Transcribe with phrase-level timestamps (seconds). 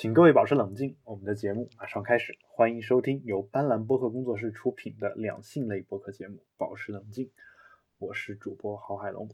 [0.00, 2.38] 请各位保持冷静，我们的节目马上开始。
[2.46, 7.26] 欢迎收听由斑斓播客工作室出品的两性类播客节目《保持冷静》，
[7.98, 9.28] 我是主播郝海龙。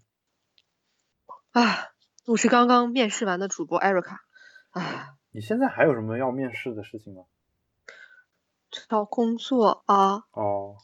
[1.51, 1.93] 啊，
[2.25, 4.23] 我是刚刚面试完的主播艾瑞卡。
[4.71, 7.25] 啊，你现在还有什么要面试的事情吗？
[8.71, 10.25] 找工作啊。
[10.31, 10.77] 哦。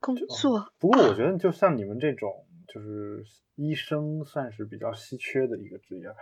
[0.00, 0.72] 工作。
[0.78, 3.26] 不过我觉得，就像你们这种，就是
[3.56, 6.16] 医生，算是比较稀缺的一个职业吧。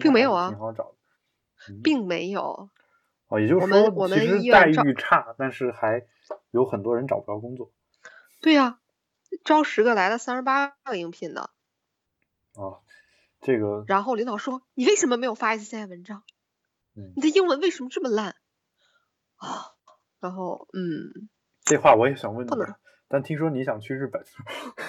[0.00, 0.48] 并没有啊。
[0.48, 0.95] 挺好找的。
[1.82, 2.70] 并没有，
[3.28, 6.06] 哦，也就是说，其实待遇差，但是还
[6.50, 7.72] 有很多人找不着工作。
[8.40, 8.78] 对呀，
[9.44, 11.50] 招十个来了三十八个应聘的。
[12.54, 12.80] 啊，
[13.40, 13.84] 这个。
[13.86, 16.22] 然后领导说：“你为什么没有发一些文章？
[17.14, 18.36] 你的英文为什么这么烂？”
[19.36, 19.74] 啊，
[20.20, 21.28] 然后，嗯，
[21.64, 22.50] 这话我也想问你，
[23.08, 24.24] 但听说你想去日本。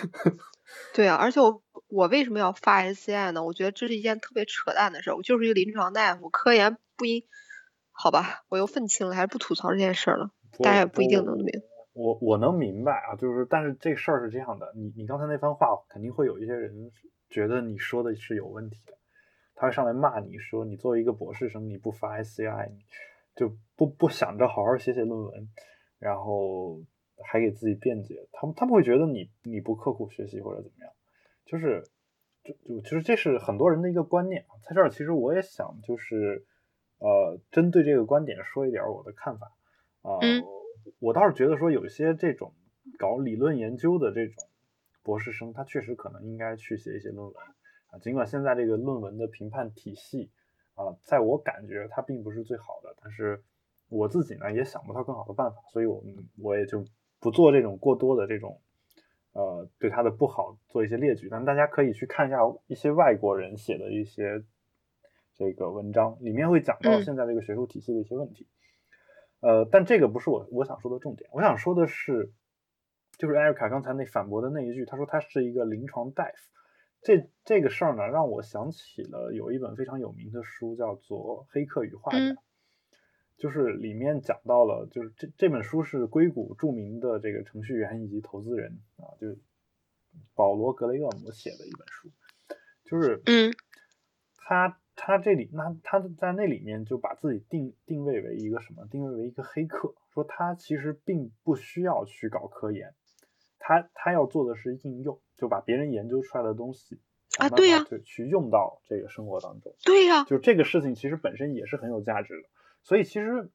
[0.93, 3.43] 对啊，而且我我为什么要发 SCI 呢？
[3.43, 5.15] 我觉得这是一件特别扯淡的事儿。
[5.15, 7.23] 我就是一个临床大夫，科研不应
[7.91, 8.43] 好吧？
[8.49, 10.31] 我又愤青了，还是不吐槽这件事儿了。
[10.59, 11.47] 大家也不一定能明。
[11.93, 16.91] 我我能明白啊，就是但是这事儿是这样的，你你刚才那番话肯定会有一些人
[17.29, 18.93] 觉得你说的是有问题的，
[19.55, 22.79] 他会上来骂你说你作为一个博士生你不发 SCI，你
[23.35, 25.49] 就不不想着好好写写论文，
[25.99, 26.81] 然后。
[27.25, 30.93] 还给自己辩解，他们他们会觉得你你不刻苦学习或者怎么样，
[31.47, 31.83] 就是
[32.43, 36.45] 就就其实这是很多人的一个观念在这儿其实我也想就是
[36.99, 39.51] 呃针对这个观点说一点我的看法。
[40.03, 40.19] 啊，
[40.99, 42.53] 我倒是觉得说有些这种
[42.99, 44.35] 搞理论研究的这种
[45.01, 47.35] 博士生，他确实可能应该去写一些论文。
[47.87, 50.29] 啊，尽管现在这个论文的评判体系
[50.75, 53.43] 啊，在我感觉它并不是最好的，但是
[53.89, 56.03] 我自己呢也想不到更好的办法，所以我
[56.41, 56.85] 我也就。
[57.19, 58.61] 不做这种过多的这种，
[59.37, 64.43] 呃，对他的不好做一些列举，但大家可以去看一下一些外国人写的一些
[65.35, 68.47] 这个文章，里面会讲到现在这个学术体系的一些问题。
[69.39, 72.31] 呃，但这个不是我我想说的重点，我想说的是，
[73.19, 76.31] 就是艾瑞卡刚才那反驳的那一句，他说他是一个临床大夫，
[77.03, 82.17] 这这个事儿呢，让我想起了有一本非常有名的书，叫做《黑客与画家》。
[83.37, 89.37] 就是里面讲到了，就是这这本书是硅谷著名的这个程序员以及投资人啊，就是
[90.33, 92.09] 保罗格雷厄姆写的一本书，
[92.83, 93.53] 就是嗯，
[94.37, 98.87] 他他这里那他在那里面就把自己定定位为一个什么？
[98.87, 102.95] 定位为一个黑客，说他其实并不需要去搞科研，
[103.59, 106.99] 他他要做的是应用，就把别人研究出来的东西
[107.37, 112.49] 啊，对呀，就去用到这个生活当中，对呀，就这个事情其实本身也是很有价值的。
[112.87, 113.51] 所以其实，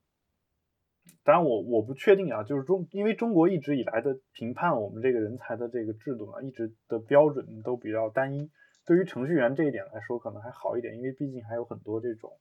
[1.25, 8.50] 当然我我不确定啊，就是中，因为中国一直以来的评判我们这个人才的这个制度呢，一直的标准都比较单一。
[8.84, 12.38] 对于程序员这一点来说，可能还好一点，因为毕竟还有很多这种，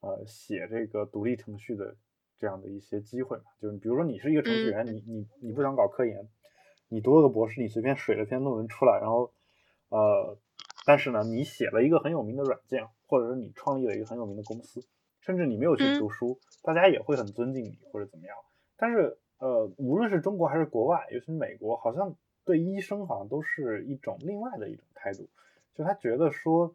[0.00, 1.94] 呃，写这个独立程序的
[2.38, 3.44] 这样的一些机会嘛。
[3.60, 6.26] 就是比如说你是一个程序员，你你你不想搞科研，
[6.88, 9.30] 你读了个博士，你随便水了篇论文出来，然后，
[9.90, 10.38] 呃，
[10.86, 14.80] 但是呢，你写了一个很有名的软件，或者是你创立了一个很有名的公司。
[15.22, 18.36] 甚至你没有去读书，大家也会很尊敬你或者怎么样。
[18.76, 25.28] 但是，呃，无论是中国还是国外，尤其是美国，好像对医生好像都是一种另外的一种态度，
[25.74, 26.74] 就他觉得说，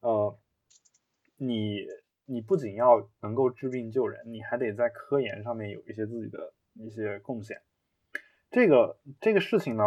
[0.00, 0.36] 呃，
[1.36, 1.86] 你
[2.26, 7.62] 你不仅要能够治病救人，你还得在科研上面有一些自己的一些贡献。
[8.50, 9.84] 这个这个事情呢，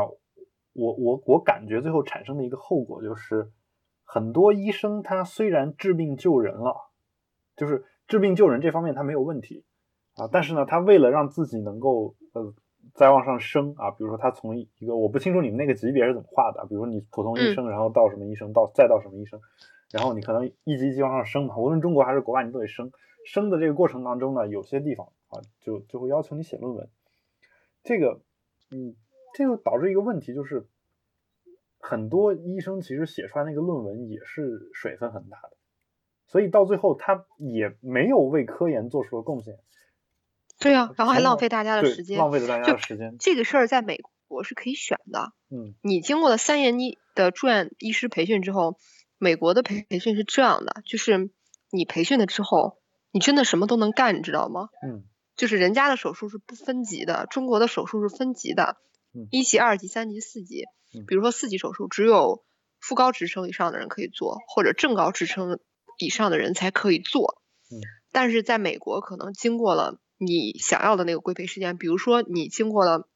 [0.72, 3.52] 我我我感觉最后产生的一个后果就是，
[4.06, 6.93] 很多医生他虽然治病救人了。
[7.56, 9.64] 就是治病救人这方面他没有问题
[10.16, 12.53] 啊，但是呢，他为了让自己能够呃
[12.94, 19.40] 再往上升啊，比如说他从一个我不清楚你们那个级别是怎么画的，比如说你普通医生，然后到什么医生，到再到什么医生，
[19.92, 22.92] 然后你可能一级一级往上升嘛，无论中国还是国外，你都得升。
[23.25, 26.90] 升的这个过程当中呢，有些地方啊就就会要求你写论文，
[27.84, 28.19] 这个
[28.69, 28.96] 嗯，
[29.34, 30.68] 这就导致一个问题，就是
[31.80, 35.56] 很多医生其实写出来那个论文也是水分很大的。
[36.28, 39.60] 所以到最后，他也没有为科研做出了贡献。
[40.60, 43.18] 对呀，然后还浪费大家的时间，浪费了大家的时间。
[43.20, 45.34] 这个事儿在美国是可以选的。
[45.50, 48.78] 嗯，你经过了三年一的住院医师培训之后，
[49.18, 51.31] 美国的培培训是这样的，就是
[51.70, 52.78] 你培训了之后，
[53.12, 54.69] 你真的什么都能干，你知道吗？
[54.88, 55.04] 嗯，
[55.36, 58.78] 就是人家的手术是不分级的，中国的手术是分级的，
[59.31, 60.64] 一级、二级、三级、四级。
[61.08, 62.46] 比如说四级手术，只有
[62.80, 65.60] 副高职称以上的人可以做，或者正高职称。
[65.98, 67.42] 以上的人才可以做，
[67.72, 67.80] 嗯，
[68.12, 73.07] 但是在美国可能经过了你想要的那个规培时间，比如说你经过了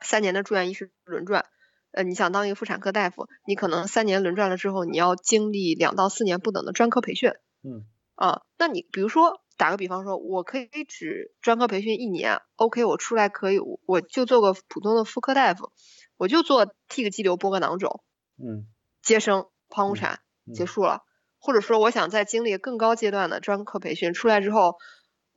[0.00, 1.46] 三年的住院医师轮转，
[1.92, 7.30] 呃，你想当一个妇产科大夫，你可能三年轮转了之后，你要经历两到四年不等的专科培训，
[7.62, 7.84] 嗯，
[8.14, 15.70] 啊，那你比如说打个比方说，我可以只专科培训一年，OK，我出来可以，我就做个普通的妇科大夫，
[16.16, 18.02] 我就做剃个肌瘤、剥个囊肿，
[18.38, 18.66] 嗯，
[19.02, 20.54] 接生、剖宫产，嗯。
[20.54, 21.02] 结束了。
[21.46, 24.78] 或者说，我想在经历更高阶段的专科培训，出来之后，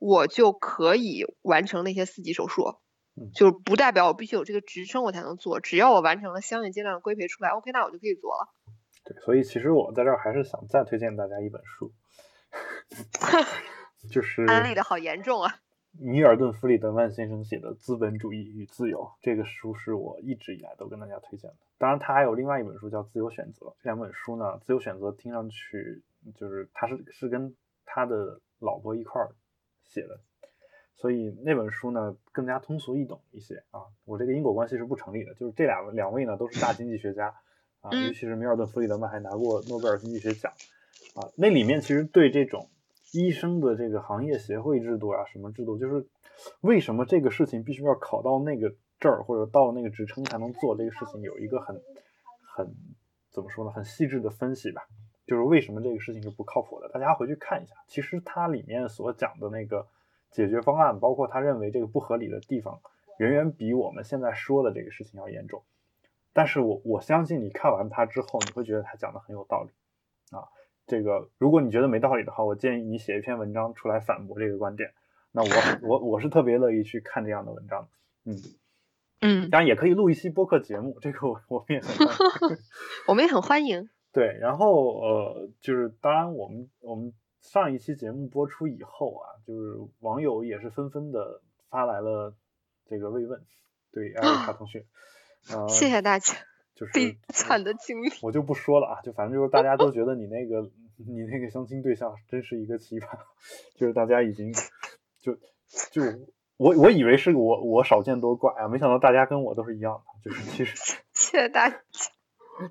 [0.00, 2.74] 我就可以完成那些四级手术
[3.14, 8.48] 嗯，就不代表我必须有这个职称我才能做，只要我完成了相应阶段的规培出来，OK，那我就可以做了。
[9.04, 11.92] 对，所以其实我在这儿还是想再推荐大家一本书，
[14.10, 15.58] 就是安利的好严重啊！
[15.92, 21.56] 米尔顿·弗里德曼先生写的《资本主义与自由》这个书是我一直以来都跟大家推荐的。
[21.78, 23.66] 当然，他还有另外一本书叫《自由选择》。
[23.82, 26.02] 这两本书呢，《自由选择》听上去
[26.36, 27.54] 就是他是是跟
[27.84, 29.34] 他的老婆一块儿
[29.82, 30.20] 写的，
[30.94, 33.82] 所以那本书呢更加通俗易懂一些啊。
[34.04, 37.34] 我这个因果关系是不成立的，就是这两两位呢都是大经济学家
[37.80, 40.52] 啊，嗯尤其是米尔顿·弗里德曼还拿过诺贝尔经济学奖
[41.14, 41.28] 啊。
[41.36, 42.70] 那里面其实对这种
[43.12, 46.06] 医生的这个行业协会制度啊，什么制度，就是
[46.60, 51.80] 为什么这个事情必须要考到那个证儿或者到那个职称才能做这个事情，有一个很
[52.56, 52.74] 很
[53.30, 54.82] 怎么说呢，很细致的分析吧。
[55.26, 57.74] 就是为什么这个事情是不靠谱的，大家回去看一下。
[57.86, 59.86] 其实它里面所讲的那个
[60.32, 62.80] 解决方案，包括他认为这个不合理的地方，
[63.18, 65.62] 远远比我们现在说的这个事情要严重。
[66.32, 69.70] 但是我我相信你看完它之后，你会觉得他讲的很有道理
[70.36, 70.50] 啊。
[70.90, 74.92] 这个如果你觉得没道理的话，我建议你写一篇文章出来反驳这个观点。
[75.30, 77.88] 那我我我是特别乐意去看这样的文章，
[78.24, 78.36] 嗯，
[79.20, 82.58] 嗯，当然也可以录一期播客节目，这个我我们也很欢迎
[83.06, 83.88] 我们也很欢迎。
[84.12, 92.34] 对，然后呃，就是当然我们我们上一期节目播出以后啊，就是网友也是纷纷的发来了
[92.86, 93.40] 这个慰问，
[93.92, 94.84] 对艾瑞卡同学，
[95.54, 96.49] 呃，谢谢大家。
[96.80, 100.62] 就是悲惨的经历， 我就不说了啊，就反正就是大家都觉得你那个
[100.96, 103.18] 你那个相亲对象真是一个奇葩，
[103.76, 104.50] 就是大家已经
[105.20, 105.34] 就
[105.90, 106.02] 就
[106.56, 110.74] 我我以为是我我少见多怪啊，没想到大家跟我都是一样的，就是其实
[111.12, 111.82] 谢谢大家。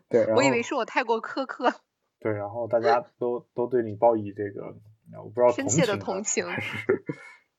[0.10, 1.72] 对，我以为是我太过苛刻。
[2.20, 4.76] 对，然后大家都都对你报以这个，
[5.24, 7.06] 我不知道深切的同同情还是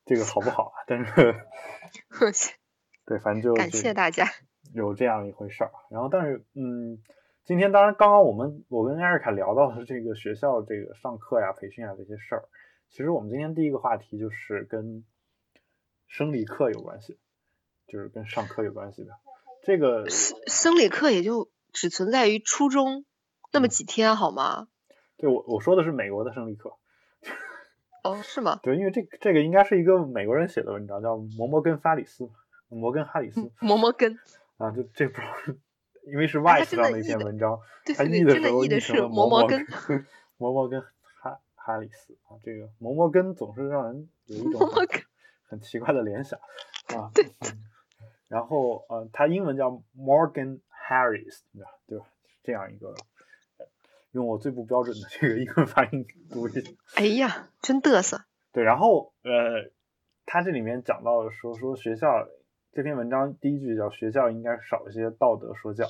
[0.05, 0.82] 这个好不好啊？
[0.88, 1.35] 但是
[3.06, 4.26] 对，反正就感谢大家。
[4.75, 5.70] 有这样一回事儿。
[5.90, 7.02] 然后，但是嗯，
[7.44, 12.49] 今天当然刚刚我们我跟艾瑞卡聊到的这个学校这个上课呀、培训啊这些事儿，
[12.88, 15.05] 其实我们今天第一个话题就是跟
[16.06, 17.19] 生理课有关系，
[17.87, 19.12] 就是跟上课有关系的。
[19.62, 23.05] 这个生理课也就只存在于初中
[23.52, 24.69] 那么几天，好吗？
[25.16, 26.76] 对我我说的是美国的生理课。
[28.02, 28.58] 哦，是吗？
[28.64, 32.31] 对，因为这这个应该是一个美国人写的文章，叫摩摩根·法里斯，
[32.70, 34.19] 摩根·哈里斯，摩摩根
[34.61, 35.59] 啊，就这不知道是，
[36.07, 40.81] 因为是啊 Vice 他真的上的一篇文章，对他译的时候译成了摩摩摩根根，摩摩根
[41.21, 44.61] 哈哈里斯啊，这个摩摩根总是让人有一种
[45.47, 46.39] 很奇怪的联想
[46.95, 47.11] 啊。
[47.15, 47.65] 对嗯
[48.29, 51.71] 然后呃，他英文叫 Morgan Harris，对吧？
[51.89, 52.07] 对吧？
[52.45, 52.91] 这样一个，
[53.59, 53.67] 呃
[54.12, 56.61] 用我最不标准的这个英文发音读一下。
[56.95, 58.23] 哎呀，真嘚瑟。
[58.53, 59.73] 对，然后呃，
[60.27, 62.29] 他这里面讲到说说学校
[62.72, 65.88] 这篇文章第一句叫学校应该少一些道德说教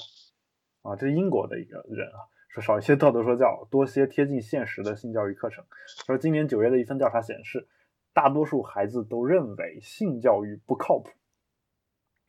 [0.80, 5.62] 啊，这是英国的一个人啊，说少一些道德说教，多些贴近现实的性教育课程。
[6.06, 7.68] 说今年九月的一份调查显示，
[8.14, 11.10] 大多数孩子都认为性教育不靠谱。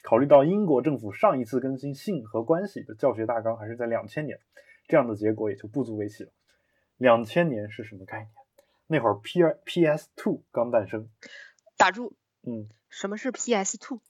[0.03, 4.37] 考虑到英国政府上一次更新性和关系的教学大纲还是在两千年，
[4.85, 6.31] 这样的结果也就不足为奇了。
[6.97, 8.29] 两千年是什么概念？
[8.87, 11.07] 那会儿 P PS Two 刚诞生，
[11.77, 14.01] 打住，嗯，什么是 PS Two？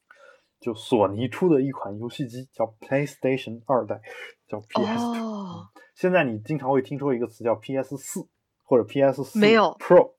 [0.62, 4.00] 就索尼出的一款游戏机叫 PlayStation 二代，
[4.48, 8.27] 叫 PS 哦，现在你经常会听说一个词叫 PS 四
[8.63, 10.13] 或者 PS 四 Pro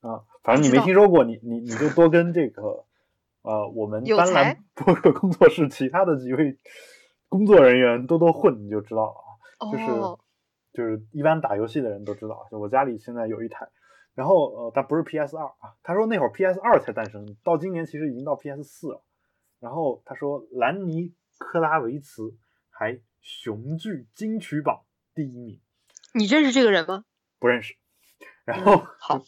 [0.00, 2.86] 啊，反正你没听说过，你你你就多跟这个
[3.42, 6.58] 呃我们有斑斓才播客工作室其他的几位
[7.28, 9.14] 工作人员多多混，你就知道了
[9.58, 9.70] 啊。
[9.70, 10.18] 就是、哦，
[10.72, 13.68] 就是一般打游戏的人都知道，就我家里现在有一台，
[14.14, 19.02] 然后呃，但不是 PS 二啊，他说那会儿 PS 二才诞生，到今年其实已经到 PS 四了。
[19.64, 22.36] 然后他说兰尼克拉维茨
[22.68, 25.58] 还雄踞金曲榜第一名，
[26.12, 27.06] 你认识这个人吗？
[27.38, 27.74] 不认识。
[28.44, 29.24] 然后好，好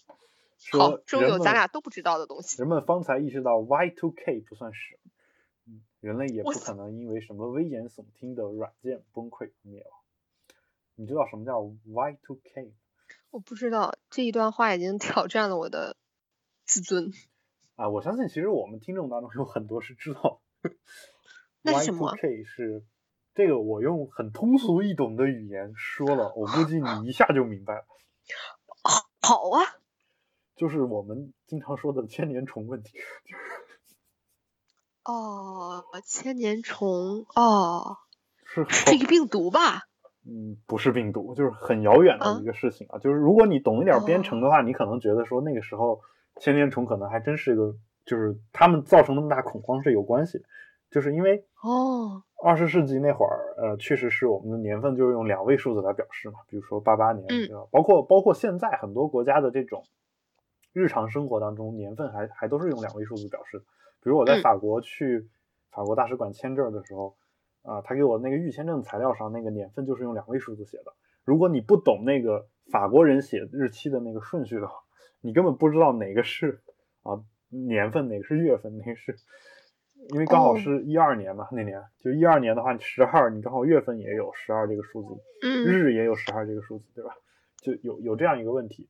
[0.59, 2.59] 说，终于有咱俩都不知道的东西。
[2.59, 5.11] 人们方才意识到 Y2K 不算什么，
[5.69, 10.01] 嗯，人类也不可能因为什么危言耸听的软件崩溃灭亡。
[10.97, 12.73] 你知道什么叫 Y2K 吗？
[13.31, 15.97] 我不知道这一段话已经挑战了我的
[16.67, 17.11] 自尊。
[17.77, 20.71] 啊，我相信其实我们听众当中有很多是知道的。
[21.63, 22.85] 那是什么 Y2K 是
[23.35, 27.85] 这个，我用很通俗易懂的语言说了，我估计你一下就明白了。
[29.23, 29.61] 好啊，
[30.55, 32.99] 就是我们经常说的千年虫问题。
[35.05, 37.99] 哦，千年虫哦，
[38.45, 39.83] 是这个病毒吧？
[40.25, 42.99] 嗯，不是病毒，就是很遥远的一个事情啊。
[42.99, 46.01] 就是如果你懂一点编程的话，你可能觉得说那个时候
[46.41, 47.75] 千年虫可能还真是一个，
[48.05, 50.45] 就是他们造成那么大恐慌是有关系的，
[50.91, 57.67] 就是因为哦，二十世纪那会儿，呃，确实是我们的年份就是用两位数字来表示嘛，比如说八八年，对吧？
[57.71, 59.85] 包括包括现在很多国家的这种
[60.73, 63.65] 日常生活当中，年份还还都是用两位数字表示的。
[64.03, 65.29] 比如我在法国去
[65.71, 67.17] 法国大使馆签证的时候。
[67.67, 70.95] 啊，他给我那个预签证材料上那个年份就是用两位数字写的。
[71.25, 74.75] 如果你不懂那个法国人写日期的那个顺序的话，
[75.27, 76.61] 你根本不知道哪个是
[77.03, 79.17] 啊年份，哪个是月份，哪个是，
[80.11, 85.21] 因为刚好是一二年嘛，那年就一二年的话，十二你刚好月份也有十二这个数字，
[85.67, 87.17] 日也有十二这个数字，对吧？
[87.61, 88.89] 就有有这样一个问题。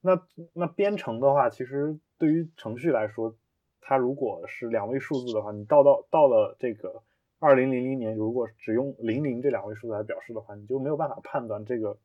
[0.00, 0.20] 那
[0.52, 3.36] 那编程的话，其实对于程序来说，
[3.80, 7.02] 它如果是两位数字的话，你到到到了这个。
[7.38, 11.98] 二零零零年，如果只用零零这两位数字来表示的话，你就没有办法判断这个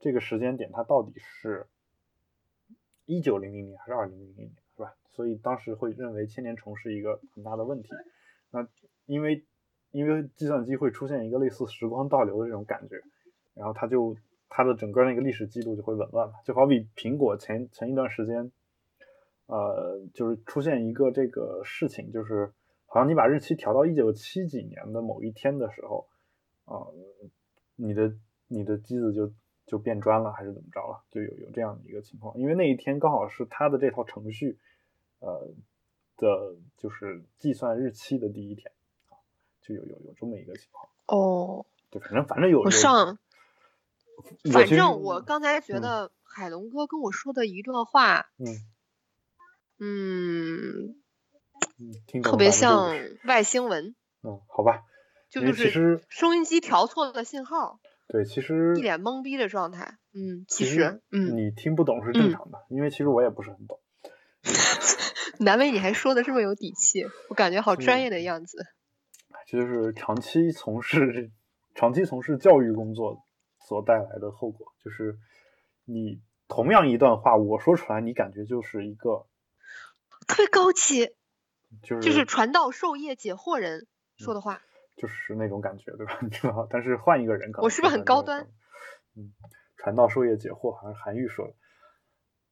[0.00, 1.66] 这个时间点它到底是
[3.08, 4.94] 一九零零年还是二零零零年，是吧？
[5.12, 7.88] 所以当时会认为千年虫是一个很大的问题。
[8.50, 8.68] 那
[9.06, 9.44] 因为
[9.90, 13.00] 因为计算机会出现一个类似时光倒流的这种感觉，
[13.54, 14.14] 然后它就
[14.48, 16.34] 它的整个那个历史记录就会紊乱了。
[16.44, 18.52] 就好比苹果前前一段时间，
[19.46, 22.52] 呃，就是出现一个这个事情，就是。
[22.90, 26.08] 好像你把日期调到一九七几年的某一天的时候，
[26.64, 26.88] 啊，
[27.76, 28.14] 你的
[28.46, 29.30] 你的机子就
[29.68, 31.04] 就变砖了，还是怎么着了？
[31.10, 34.58] 就有有这样的一个情况，因为那一天刚好是他的这套程序，
[35.20, 35.48] 呃
[36.16, 38.72] 的，就是计算日期的第一天，
[39.10, 39.14] 啊，
[39.62, 40.88] 就有有有这么一个情况。
[41.06, 42.62] 哦，对，反正反正有。
[42.62, 43.18] 我上，
[44.52, 48.46] 反正我刚才觉得海龙哥跟我说的一段话，嗯
[49.78, 50.96] 嗯。
[51.80, 53.94] 嗯，特别像外星文。
[54.22, 54.82] 嗯，好吧。
[55.28, 57.78] 就是收音机调错了信号。
[58.08, 59.98] 对，其实一脸懵逼的状态。
[60.14, 63.78] 嗯，其实，嗯，你听不懂是正常的，因为其实我也不是很懂。
[65.40, 68.58] 难为你还说的这么有底气，我感觉好专业的样子。
[69.46, 71.30] 这就是长期从事
[71.74, 73.24] 长期从事教育工作
[73.60, 75.18] 所带来的后果，就是
[75.84, 79.26] 你同样一段话，我说出来，你感觉就是一个
[80.26, 81.10] 特别高级。
[81.82, 83.86] 就是就是传道授业解惑人
[84.16, 84.62] 说的话，
[84.98, 86.18] 就是那种感觉，对吧？
[86.22, 88.46] 你知道，但是换一个人，可能我是不是很高端？
[89.16, 89.32] 嗯，
[89.76, 91.54] 传道授业解惑，好像韩愈说的。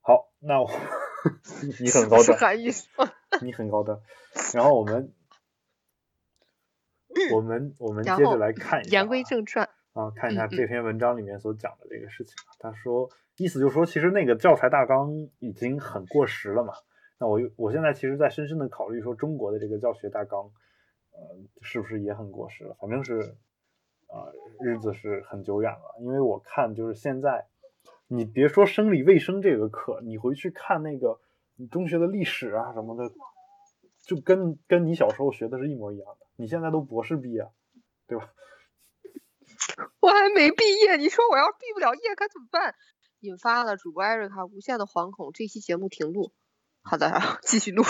[0.00, 0.70] 好，那我
[1.80, 3.08] 你很高端，韩愈说，
[3.42, 4.00] 你很高端。
[4.54, 5.12] 然后我们
[7.32, 12.54] 我们我们接着来看一下，言归正传啊，看一下这篇文章里面所讲的这个事情啊。
[12.60, 16.74] 他说，意思就是说，其实那个教材大纲已经很过时了嘛。
[17.18, 20.50] 那我我现在其实在深深的考虑说，中国的这个教学大纲，
[21.16, 22.76] 呃，是不是也很过时了？
[22.80, 23.36] 反正是，
[24.08, 25.96] 呃，日子是很久远了。
[26.00, 27.48] 因为我看就是现在，
[28.06, 31.20] 你别说生理卫生这个课，你回去看那个
[31.56, 33.12] 你中学的历史啊什么的，
[34.04, 36.26] 就跟跟你小时候学的是一模一样的。
[36.36, 37.50] 你现在都博士毕业，
[38.06, 38.30] 对吧？
[40.00, 42.74] 我还没毕业，你说我要毕不了业该怎么办？
[43.20, 46.32] 引发了主播艾瑞卡无限的惶恐，这期节目停录。
[46.82, 47.10] 好的，
[47.42, 47.82] 继续录。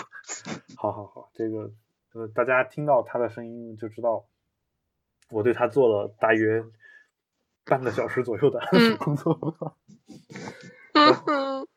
[0.76, 1.72] 好好好，这个
[2.16, 4.24] 呃，大家听到他的声音就知道，
[5.28, 6.64] 我对他做了大约
[7.66, 8.58] 半个小时左右的
[8.98, 9.76] 工作。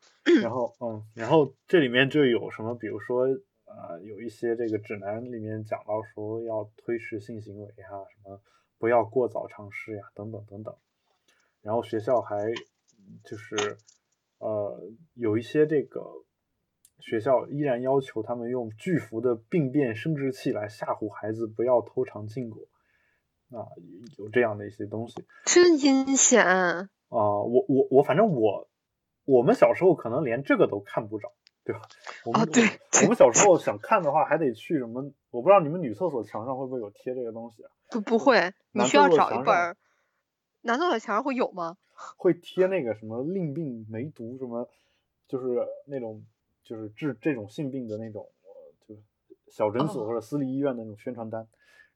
[0.41, 3.25] 然后，嗯，然后这里面就有什么，比如说，
[3.65, 8.39] 呃，有一些这个指南里面讲到说要推迟性行为啊，什么
[8.77, 10.73] 不要过早尝试呀，等等等等。
[11.61, 12.53] 然后学校还
[13.25, 13.77] 就是
[14.37, 16.23] 呃有一些这个。
[16.99, 22.61] 学校依然要求他们用巨幅的病变生殖器来吓唬孩子，不要偷尝禁果
[23.51, 23.65] 啊，
[24.17, 26.89] 有这样的一些东西，真阴险啊！
[27.09, 28.69] 我我我，反正我
[29.25, 31.31] 我们小时候可能连这个都看不着，
[31.63, 31.81] 对吧？
[32.33, 32.63] 啊，对，
[33.01, 35.11] 我们小时候想看的话，还得去什么？
[35.31, 37.71] 我不知道你们女厕所墙上会不会有贴这个东西啊？
[37.89, 39.75] 不，不会，你需要找一本。
[40.61, 41.77] 男厕所墙上会有吗？
[42.17, 44.69] 会贴那个什么令病梅毒什么，
[45.27, 45.45] 就是
[45.87, 46.23] 那种。
[46.69, 48.29] 就是治这种性病的那种，
[48.87, 49.01] 就是
[49.47, 51.47] 小诊所或者私立医院的那种宣传单，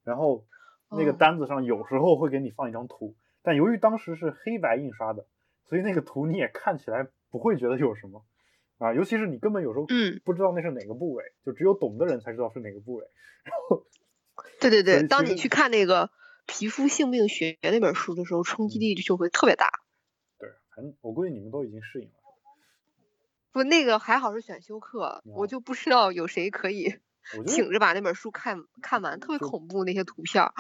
[0.03, 0.47] 然后
[0.89, 5.27] 那个单子上有时候会给你放一张图，但由于当时是黑白印刷的，
[5.65, 8.25] 所以那个图你也看起来不会觉得有什么
[8.79, 9.85] 啊，尤其是你根本有时候
[10.25, 13.05] 不知道那是哪个部位，就只有懂的人才知道是哪个部位。
[13.43, 13.85] 然后，
[14.59, 16.09] 对对对，当你去看那个
[16.47, 19.69] 皮肤性病学那本书的时候，冲击力就会特别大。
[20.39, 22.22] 对，反正我估计你们都已经适应了。
[23.53, 26.95] 不，那个还好是选修课，我就不知道有谁可以
[27.45, 30.51] 挺 着把那本书看看完，特别恐怖那些图片。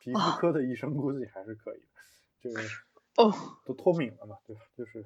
[0.00, 1.86] 皮肤科的医生估计还是可以的，
[2.40, 2.62] 这个
[3.20, 3.34] 哦，
[3.66, 4.62] 都脱敏了嘛，对吧？
[4.78, 5.02] 就是，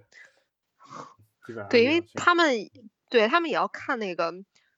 [1.47, 2.71] 基本上对，因为他们
[3.09, 4.35] 对他们也要看那个，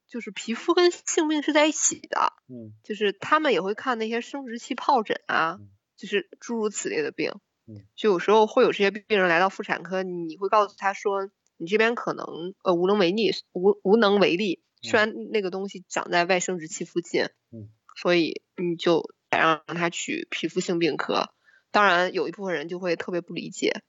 [0.07, 5.59] 就是皮肤跟性病是在一起的，嗯，就是他们也会看那些生殖器疱疹啊，
[5.97, 7.33] 就是诸如此类的病，
[7.67, 11.29] 嗯，就有时候会有这些病人来到妇产科，你会告诉他说。
[11.63, 12.27] 你这边可能
[12.65, 14.61] 呃无能为力，无无能为力。
[14.83, 21.31] 虽然那个东西长在外生殖器附近，嗯，所以你就得让他去皮肤性病科。
[21.71, 23.83] 当然，有一部分人就会特别不理解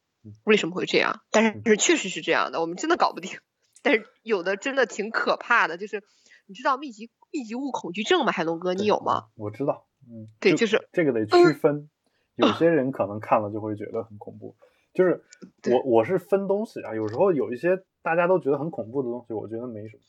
[0.43, 3.39] 为什么会这样，但是确实是这样的，我们真的搞不定。
[3.81, 6.03] 但是有的真的挺可怕的，就是
[6.45, 8.31] 你知道密集密集物恐惧症吗？
[8.31, 9.29] 海龙哥，你有吗？
[9.33, 11.89] 我知道，嗯，对，就是这个得区分，
[12.35, 14.55] 有些人可能看了就会觉得很恐怖。
[14.93, 15.23] 就是
[15.71, 20.03] 我我是分东西啊，有时候有一些大家都觉得很恐怖的东西，我觉得没什么。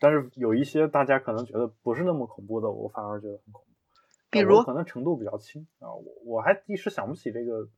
[0.00, 3.70] 但是有一些大家可能觉得不是那么恐怖的，我反而觉得很恐怖。
[4.30, 7.68] 比如可能程度比较轻啊，我我还一时想不起这个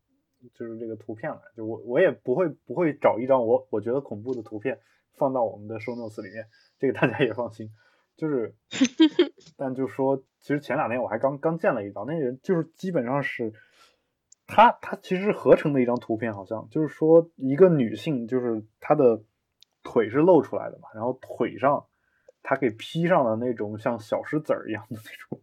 [0.55, 4.81] 就是这个图片来，就我我也不会不会找一张我我觉得恐怖的图片
[5.19, 7.71] 放到我们的 show notes 里面，这个大家也放心。
[8.17, 8.55] 就是，
[9.59, 13.53] 但就说其实前两天我还刚刚见了一张，那人就是基本上是。
[14.47, 19.23] 它它其实是合成的一张图片，好像就是说一个女性，就是她的
[19.83, 21.87] 腿是露出来的嘛，然后腿上
[22.43, 25.43] 她给披上了那种像小石子儿一样的那种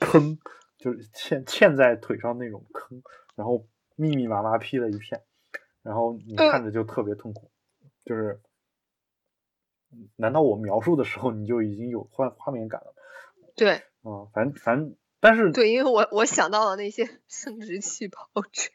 [0.00, 0.38] 坑，
[0.78, 3.02] 就是嵌嵌在腿上那种坑，
[3.34, 5.22] 然后密密麻麻披了一片，
[5.82, 7.50] 然后你看着就特别痛苦。
[8.04, 8.40] 就是，
[10.16, 12.94] 难道我描述的时候你就已经有画画面感了？
[13.54, 13.72] 对，
[14.02, 14.96] 啊，反正反正。
[15.20, 18.70] 但是对，因为我我想到了那些 生殖器疱疹，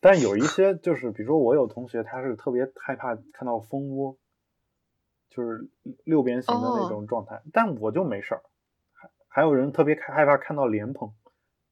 [0.00, 4.16] 但有一些就是，比如说我有同学，他是特别害怕看到蜂窝，
[5.28, 5.68] 就是
[6.04, 8.42] 六边形的那种状态，但我就没事儿。
[8.92, 11.12] 还还有人特别害怕看到莲蓬，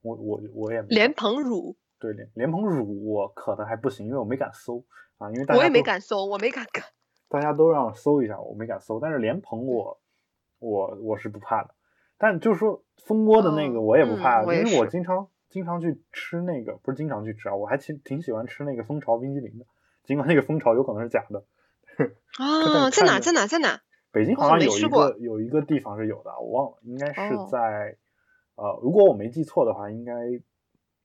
[0.02, 4.84] 我我我也莲蓬乳，对莲莲蓬乳我可能还不行，因为我没敢搜
[5.16, 6.84] 啊，因为大家我也没敢搜，我没敢看，
[7.28, 9.98] 大家都让我搜一下，我没敢搜，但是莲蓬我
[10.58, 11.75] 我我是不怕的。
[12.18, 19.66] 但就是说蜂窝的那个我也不怕，因为我经常经常去吃那个，不是经常去吃啊，我还挺挺喜欢吃那个蜂巢冰激凌的，
[20.04, 21.44] 尽管那个蜂巢有可能是假的。
[22.38, 23.80] 啊，在哪在哪在哪？
[24.10, 27.96] 北京好像有一个有一个地方是有的，我忘了，应该是在
[28.54, 30.12] 呃，如果我没记错的话，应该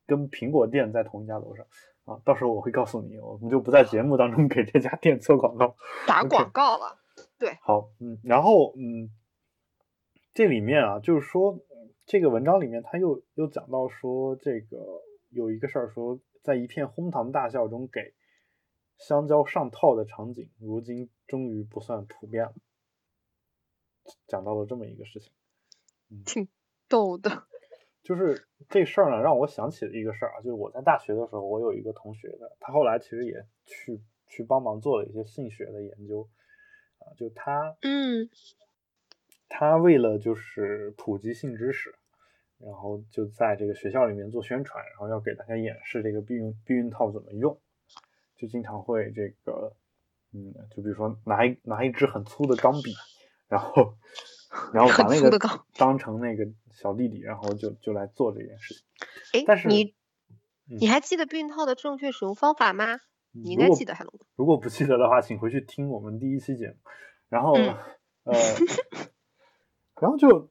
[0.07, 1.65] 跟苹果店在同一家楼上
[2.05, 2.19] 啊。
[2.23, 5.75] 到时候我会告诉你，我们就不在节目当中 给这家店做广告，
[6.07, 6.97] 打广告了。
[7.37, 9.09] 对，好，嗯，然后嗯。
[10.33, 11.59] 这里面啊，就是说，
[12.05, 18.13] 这个文章里面他又又讲到说，这个有一个事儿，说在一片哄堂大笑中给
[18.97, 22.53] 香蕉上套的场景，如今终于不算普遍了。
[24.27, 25.31] 讲到了这么一个事情，
[26.25, 26.47] 挺
[26.87, 27.43] 逗的。
[28.01, 36.27] 就是这事儿呢，让我想起了一个事儿啊，就是我在大学的时候，我有一个同学的，他后来其实也去去帮忙做了一些性学的研究
[36.99, 38.29] 啊，就他嗯。
[39.53, 41.93] 他为了就是普及性知识，
[42.57, 47.59] 然后就在这个学校里面做宣传，然后要给大家演示这个避孕避孕套怎么用，
[48.37, 49.75] 就经常会这个，
[50.33, 52.93] 嗯，就比如说拿一拿一支很粗的钢笔，
[53.49, 53.97] 然后
[54.73, 55.37] 然后把那个
[55.75, 58.83] 当成那个小弟弟，然后就就来做这件事情。
[59.33, 59.93] 哎，但是你
[60.65, 63.01] 你还记得避孕套的正确使用方法吗？
[63.33, 63.93] 你应该记得。
[64.35, 66.75] 如果不记得的话，请回去听我们第一期节目。
[67.27, 67.53] 然后
[68.23, 68.33] 呃。
[70.01, 70.49] 然后就，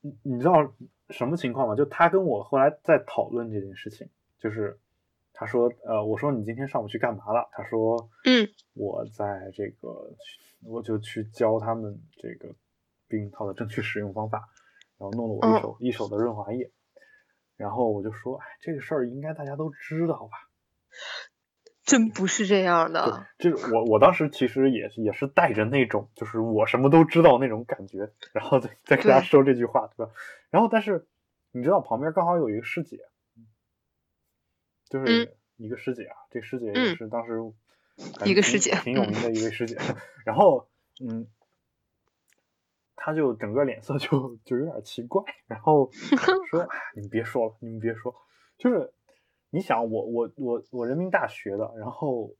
[0.00, 0.72] 你你知道
[1.10, 1.74] 什么情况吗？
[1.74, 4.78] 就他跟我后来在讨论这件事情，就是
[5.32, 7.48] 他说，呃，我说你今天上午去干嘛了？
[7.50, 10.14] 他说，嗯，我在这个，
[10.64, 12.54] 我就去教他们这个
[13.08, 14.48] 避孕套的正确使用方法，
[14.96, 16.70] 然后弄了我一手一手的润滑液，
[17.56, 20.48] 然后我就说，哎，这个事儿应该大家都知道吧。
[21.84, 30.12] 真不是这样的，就是我我当时其实也是也是带着那种就是我什么都知道那种感觉，然后再再跟大家说这句话，对吧？
[30.50, 31.08] 然后但是
[31.50, 33.00] 你知道旁边刚好有一个师姐，
[34.88, 37.40] 就是一个师姐啊，这师姐也是当时
[38.24, 39.76] 一个师姐挺有名的一位师姐，
[40.24, 40.68] 然后
[41.04, 41.26] 嗯，
[42.94, 45.90] 她就整个脸色就就有点奇怪，然后
[46.48, 48.14] 说：“你们别说了，你们别说，
[48.56, 48.92] 就是。”
[49.54, 52.34] 你想我我我我人民大学的，然后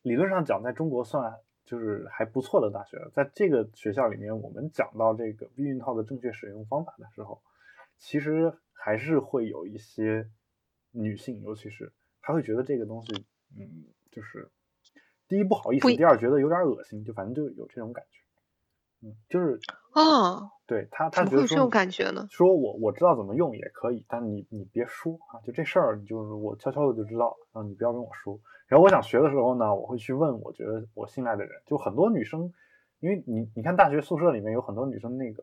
[0.00, 1.34] 理论上讲，在中国算
[1.66, 7.42] 就是还不错的大学，在这个学校里面，我们讲到这个避孕套的正确使用方法的时候，
[7.98, 10.30] 其实还是会有一些
[10.90, 14.50] 女性，尤其是她会觉得这个东西，嗯，就是
[15.28, 18.22] 第一不好意思，第二觉得有点恶心，就反正就有这种感觉。
[19.00, 19.60] 嗯，就是
[19.92, 28.40] 啊，对他他觉得有这种感觉呢，说我我知道怎么用也可以，但你你别说啊，就这事儿，就是我悄悄的就知道，然后你不要跟我说。
[28.66, 32.52] 然后我想学的时候呢，我会去问我觉得我信赖的人，就很多女生，
[33.00, 35.42] 因为你你看大学宿舍里面有很多女生那个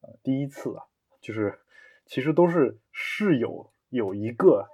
[0.00, 0.82] 呃第一次啊，
[1.20, 1.60] 就是
[2.06, 4.66] 其实都是室友有一个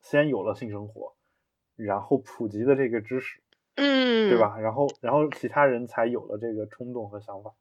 [0.00, 1.14] 先有了性生活，
[1.76, 3.42] 然后普及的这个知识。
[3.76, 4.58] 嗯，对吧？
[4.58, 7.52] 然后，然后其他人才有了这个冲动和想法，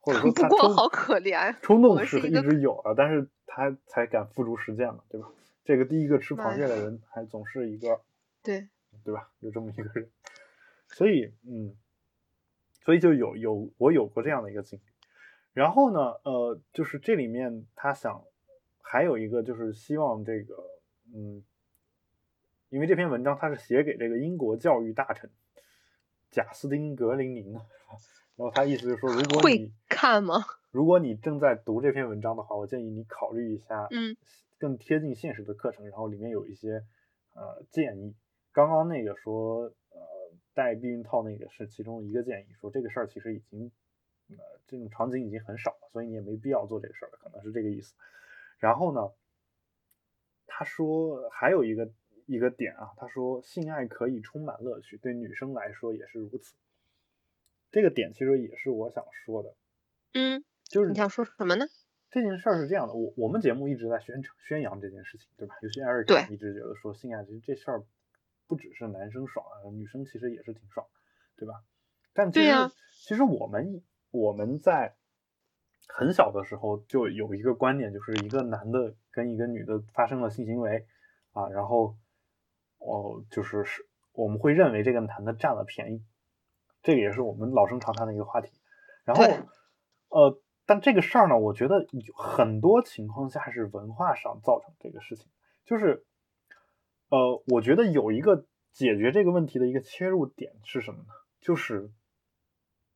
[0.00, 5.28] 或者说 不过好可怜，冲动是一直有了，但是他才敢付诸实践嘛，对吧？
[5.64, 8.00] 这个第一个吃螃蟹的人还总是一个，
[8.42, 8.68] 对，
[9.04, 9.30] 对吧？
[9.40, 10.10] 有这么一个人，
[10.88, 11.76] 所以，嗯，
[12.82, 14.82] 所以就有有我有过这样的一个经历。
[15.52, 18.24] 然后呢，呃，就是这里面他想
[18.82, 20.56] 还有一个就是希望这个，
[21.14, 21.44] 嗯，
[22.70, 25.30] 因为这篇文章他是写给这个英国教育大臣。
[26.34, 27.62] 贾斯汀·格林宁，然
[28.38, 30.34] 后他意思就是说，如果你看吗？
[30.72, 34.16] 如果你正在读这篇文章的话，我建议你考虑一下，嗯，
[34.58, 36.82] 更贴近现实的课程，然后里面有一些
[37.34, 38.16] 呃建议。
[38.50, 40.00] 刚刚那个说呃
[40.54, 43.70] 戴避孕套那个是其中一个建议，说这个事儿其实已经
[44.30, 47.94] 呃这种场景已经很少了，所以你也没必要做这个事儿了，可能是这个意思。
[48.58, 49.12] 然后呢，
[50.48, 51.88] 他说还有一个。
[52.26, 56.54] 一个点啊，他说性爱可以充满乐趣，对女生来说也是如此。
[57.70, 59.54] 这个点其实也是我想说的，
[60.14, 61.66] 嗯，就是你想说什么呢？
[62.10, 65.56] 这件事儿是这样的，我我们节目一直在宣传宣扬这件事情，对吧？
[65.60, 67.84] 尤其艾瑞克一直觉得说性爱其实这事儿
[68.46, 70.86] 不只是男生爽啊，女生其实也是挺爽，
[71.36, 71.62] 对吧？
[72.12, 72.52] 但其实
[72.92, 73.82] 其实我们
[74.12, 74.94] 我们在
[75.88, 80.86] 很小的时候就有一个观点，就是一个男的跟一个女的发生了性行为
[81.32, 81.96] 啊，然后。
[82.84, 86.04] 哦，就是是，我们会认为这个男的占了便宜，
[86.82, 88.52] 这个也是我们老生常谈的一个话题。
[89.04, 89.24] 然后，
[90.08, 95.30] 呃，但这个事儿呢，我觉得很多情况下是文化上造成这个事情。
[95.64, 96.04] 就是，
[97.08, 101.08] 呃，我觉得有一个解决这个问题的一个切入点是什么呢？
[101.40, 101.90] 就是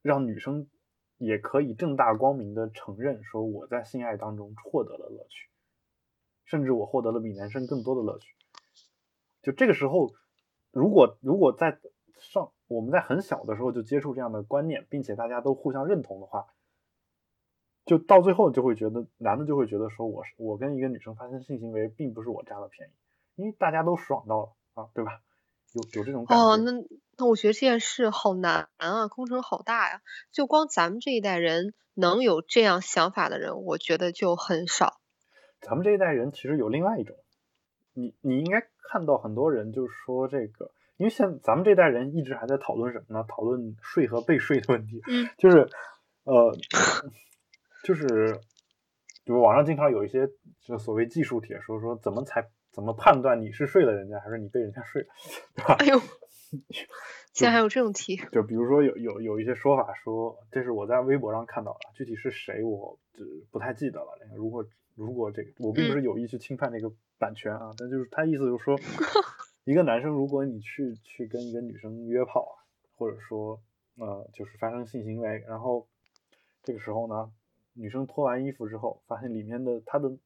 [0.02, 0.68] 让女生
[1.16, 5.48] 也可以正大光明的承认说我在性爱当中获得了乐趣，
[6.44, 8.34] 甚至我获得了比男生更多的乐趣。
[9.48, 10.12] 就这个时候，
[10.72, 11.78] 如果如果在
[12.18, 16.48] 上我们在很小的时候就接触这样的观念，并且大家都互相认同的话，
[17.86, 22.92] 就到最后就会觉得男的就会觉得说，我是我跟一个女生发生性行为，并不是我占了便宜，
[23.36, 25.22] 因为大家都爽到了啊，对吧？
[25.72, 26.44] 有有这种感觉。
[26.44, 26.72] 哦，那
[27.16, 30.02] 那我觉得这件事好难啊，工程好大呀。
[30.30, 35.00] 就光咱们这一代人能有这样想法的人，我觉得就很少。
[35.62, 37.16] 咱们这一代人其实有另外一种。
[37.98, 43.24] 你你应该看到很多人就是说这个，因为现咱们这代人一直还在讨论什么呢？
[43.28, 45.00] 讨论税和被税的问题。
[45.08, 45.68] 嗯，就是
[46.24, 46.54] 呃，
[47.84, 48.06] 就是
[49.24, 50.28] 比如网上经常有一些
[50.62, 55.08] 就所谓技术帖说说怎么才怎么判断你是睡了人家还是你被人家睡了，
[55.56, 55.76] 对吧？
[55.80, 55.98] 哎呦，
[57.34, 58.16] 现在还有这种题？
[58.32, 62.98] 就比如说有有有一些说法说，这是我在微博上看到的，具体是谁我
[63.50, 64.18] 不太记得了。
[64.36, 64.64] 如果
[64.98, 66.92] 如果这个我并不是有意去侵犯那个。
[67.20, 68.78] 版权啊，但就是他意思就是说，
[69.66, 72.46] 一个男生如果你去去跟一个女生约炮，
[72.94, 73.60] 或者说
[73.96, 75.88] 呃就是发生性行为，然后
[76.62, 77.32] 这个时候呢，
[77.72, 80.16] 女生脱完衣服之后，发现里面的她的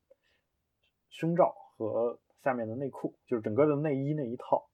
[1.08, 4.68] 胸罩和下面的内裤，就是整个的内衣那一套，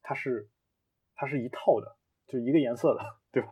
[0.00, 0.48] 它是
[1.14, 1.94] 它是一套的，
[2.26, 3.50] 就一个颜色的，对吧？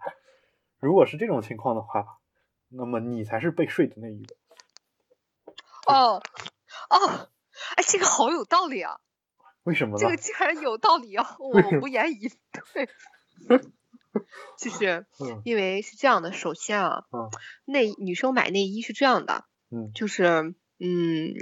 [0.79, 2.21] 如果是这种情况的话，
[2.71, 4.35] 那么你才是被睡的那一个。
[5.87, 6.23] 哦
[6.91, 7.29] 哦。
[7.77, 8.99] 哎，这个好有道理啊！
[9.63, 9.99] 为什么？
[9.99, 11.37] 这个竟然有道理啊！
[11.41, 12.31] 我无言以
[12.75, 12.89] 对。
[14.59, 15.07] 就是
[15.45, 17.05] 因为是这样的，首先啊，
[17.65, 21.35] 内女生买内衣是这样的，嗯，就是嗯，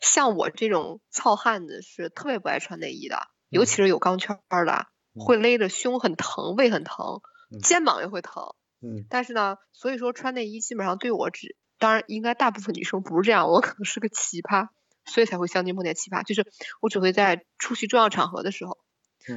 [0.00, 7.20] 像我这种糙汉子是特别不爱穿内衣的，尤其是有钢圈的，会勒着胸很疼，胃很疼，
[7.62, 8.54] 肩膀也会疼。
[8.80, 14.68] 嗯，但是呢，所以说穿内衣基本上对我只，当然应该大部分女生不是这样，我可能是个奇葩。
[15.06, 16.46] 所以才会相亲碰见奇葩，就是
[16.80, 18.78] 我只会在出席重要场合的时候，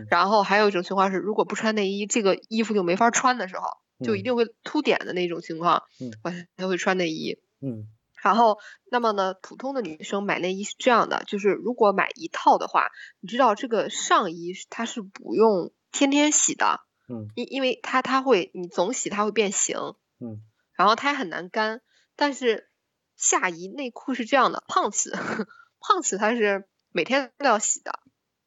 [0.10, 3.63] 然后还有一种情况是，如果不穿内衣，这个衣服就没法穿的时候，
[4.06, 5.84] 就一定会凸点的那种情况，
[6.21, 7.39] 我才会穿内衣。
[7.62, 7.88] 嗯，
[8.21, 8.60] 然后
[8.91, 12.89] 那么呢，普通的女生买内衣是这样的，就是如果买一套的话，
[13.21, 19.77] 你知道这个上衣它是不用天天洗的，嗯，因因为它它会你总洗它会变形，
[20.19, 21.82] 嗯，然后它也很难干，
[22.15, 22.69] 但是。
[23.15, 25.15] 下衣内裤是这样的，胖子，
[25.80, 27.99] 胖子他是每天都要洗的，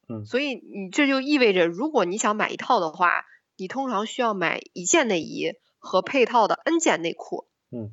[0.09, 3.25] 嗯，所以你这就意味着，如果你想买一套的话，
[3.57, 7.47] 你通常需要买一件内衣和配套的 N 件内裤。
[7.71, 7.93] 嗯，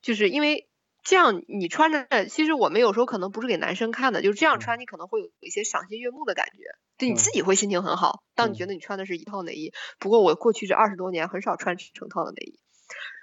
[0.00, 0.70] 就是因为
[1.04, 6.62] 这样你穿着，其实我们有时候可能不是给男生看的，就是这样嗯穿，你可能会有一些赏心悦目的感觉，
[6.96, 8.24] 对你嗯自己会心情很好。
[8.34, 12.58] 当你嗯觉得你穿的是一套内衣，不过我过去这二十多年很少穿成套的内衣，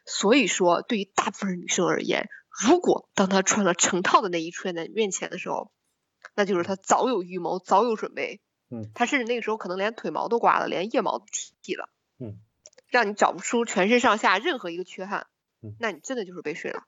[0.05, 2.29] 所以说对于大部分女生而言，
[2.67, 5.71] 如果当她穿了成套的内衣出现在你面前的时候，
[6.35, 8.41] 那就是她早有预谋，早有准备。
[8.69, 11.25] 嗯，她甚至那个时候可能连腿毛都刮了，连腋毛都
[11.61, 11.89] 剃了。
[12.19, 12.37] 嗯，
[12.89, 15.27] 让你找不出全身上下任何一个缺憾，
[15.61, 16.83] 嗯那你真的就是被睡了。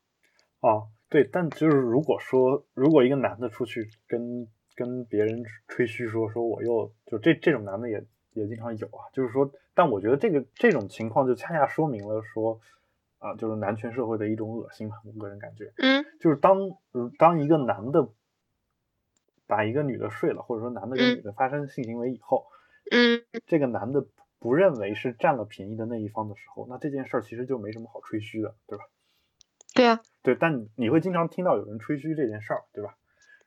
[0.62, 12.60] 哦，对，但就是如果说，如果一个男的出去跟跟别人吹嘘说说我又就这这种男的也也经常有啊，就是说，但我觉得这个这种情况就恰恰说明了说
[13.26, 16.60] 啊，就是男权社会的一种恶心吧，我个人感觉，嗯就是当
[16.92, 18.08] 呃当一个男的
[19.48, 22.46] 把一个女的睡了，或者说男的跟嗯女的发生性行为以后，
[22.92, 24.06] 嗯，这个男的
[24.38, 28.86] 不认为是占了便宜的那一方的时候，那这件事儿其实就没什么好吹嘘的，对吧？
[29.74, 32.96] 对啊，对，但你你会经常听到有人吹嘘这件事儿，对吧？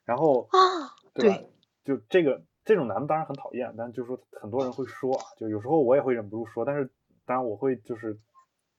[0.03, 1.37] 然后啊，对吧？
[1.85, 6.91] 就这个这种男的当然很讨厌，但就是说很多人会说啊，就有时候我也会忍不住说，但是
[7.25, 8.19] 当然我会就是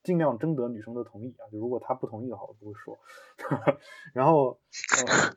[0.02, 2.98] 尽量征得女生的同意啊，就如果她不同意的话，我不会说。
[4.14, 4.58] 然后，
[5.06, 5.34] 呃、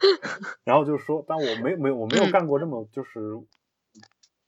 [0.63, 3.19] 然后就是说，但我没没有我没有嗯干过这么就是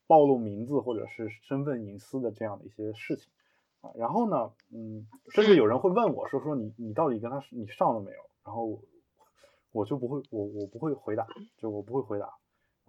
[0.08, 3.30] 暴露名字或者是身份隐私的这样的一些事情
[3.82, 3.91] 啊。
[3.95, 8.17] 然后呢，嗯，甚至有人会问我说说你你到底跟他你上了没有？
[8.43, 8.82] 然后
[9.71, 12.30] 我就不会我我不会回答，就我不会回答。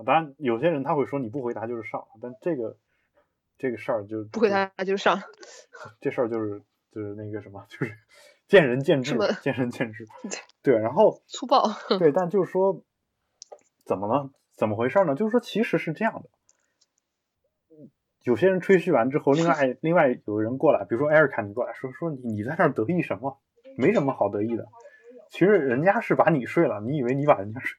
[0.05, 2.77] 当然，有些人他会说你不回答就是上，但这个
[3.57, 5.23] 这个事儿就不回答就上。
[6.01, 6.63] 这事儿就是
[6.97, 7.93] 就是那个什么，就是
[8.49, 10.07] 见仁见智，见仁见智。
[10.63, 11.63] 对，然后粗暴。
[11.99, 12.83] 对，但就是说
[13.85, 14.31] 怎么了？
[14.57, 15.15] 怎么回事呢？
[15.15, 16.31] 就是说其实是这样的，
[18.23, 23.39] 有些人吹嘘完之后，另外 另外有人过来，比如说艾瑞卡，你过来说说你你在这儿得意什么？
[23.77, 24.67] 没什么好得意的。
[25.29, 27.79] 其实人家是把你睡了，你以为你把人家睡？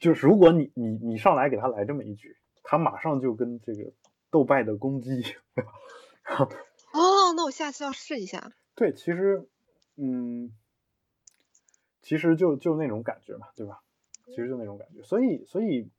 [0.00, 3.92] 就是如果你你你上来给他来这么一句，他马上就跟这个
[4.30, 5.22] 斗败的公鸡，
[7.44, 8.52] 我下次要试一下。
[8.74, 9.48] 对，其实
[9.96, 10.52] 嗯，
[12.02, 13.82] 其实就就那种感觉嘛，对吧？
[14.26, 15.90] 其实就那种感觉，所以所以，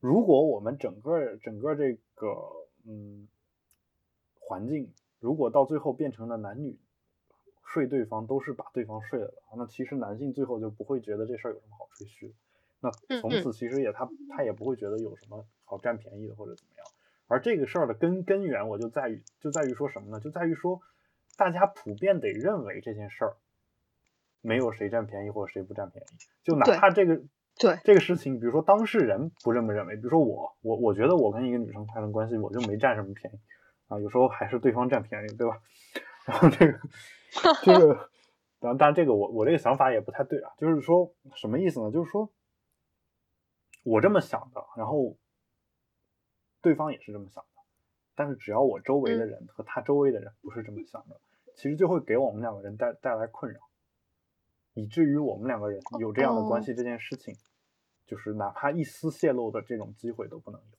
[0.00, 2.28] 如果我们整个整个这个
[2.84, 3.26] 嗯
[4.38, 6.78] 环境，如果到最后变成了男女
[7.64, 12.34] 睡对方都是把对方睡了的话，那其实男性最后就不会觉得这事儿有什么好吹嘘的，
[12.80, 12.90] 那
[13.20, 16.73] 从嗯此其实也他他也不会觉得有什么好占便宜的或者怎么样。
[17.26, 20.20] 而这个事儿的根根源，我就在于就在于说什么呢？
[20.20, 20.80] 就在于说，
[21.36, 23.36] 大家普遍得认为这件事儿
[24.40, 26.06] 没有谁占便宜或者谁不占便宜，
[26.42, 27.22] 就哪怕这个
[27.58, 33.38] 对这个事情，比如说当事人不这么认为，比如说我我我觉得我跟一个女生发生关系，我就没占什么便宜
[33.88, 35.60] 啊，有时候还是对方占便宜，对吧？
[36.26, 36.78] 然后这个
[37.62, 37.94] 这 个，
[38.60, 41.90] 当然当然这个我我这个想法也不太对啊，就是说什么意思呢？
[41.90, 42.30] 就是说
[43.82, 45.16] 我这么想的，然后
[46.64, 47.62] 对方也是这么想的，
[48.14, 49.28] 但是只要我周围的嗯。
[49.28, 51.20] 人和他周围的人不是这么想的，
[51.54, 53.60] 其实就会给我们两个人带带来困扰，
[54.72, 57.36] 以至于我们两个人有这样的关哦系这件事情，
[58.06, 60.78] 就是哪怕一丝泄露的这种机会都不能有，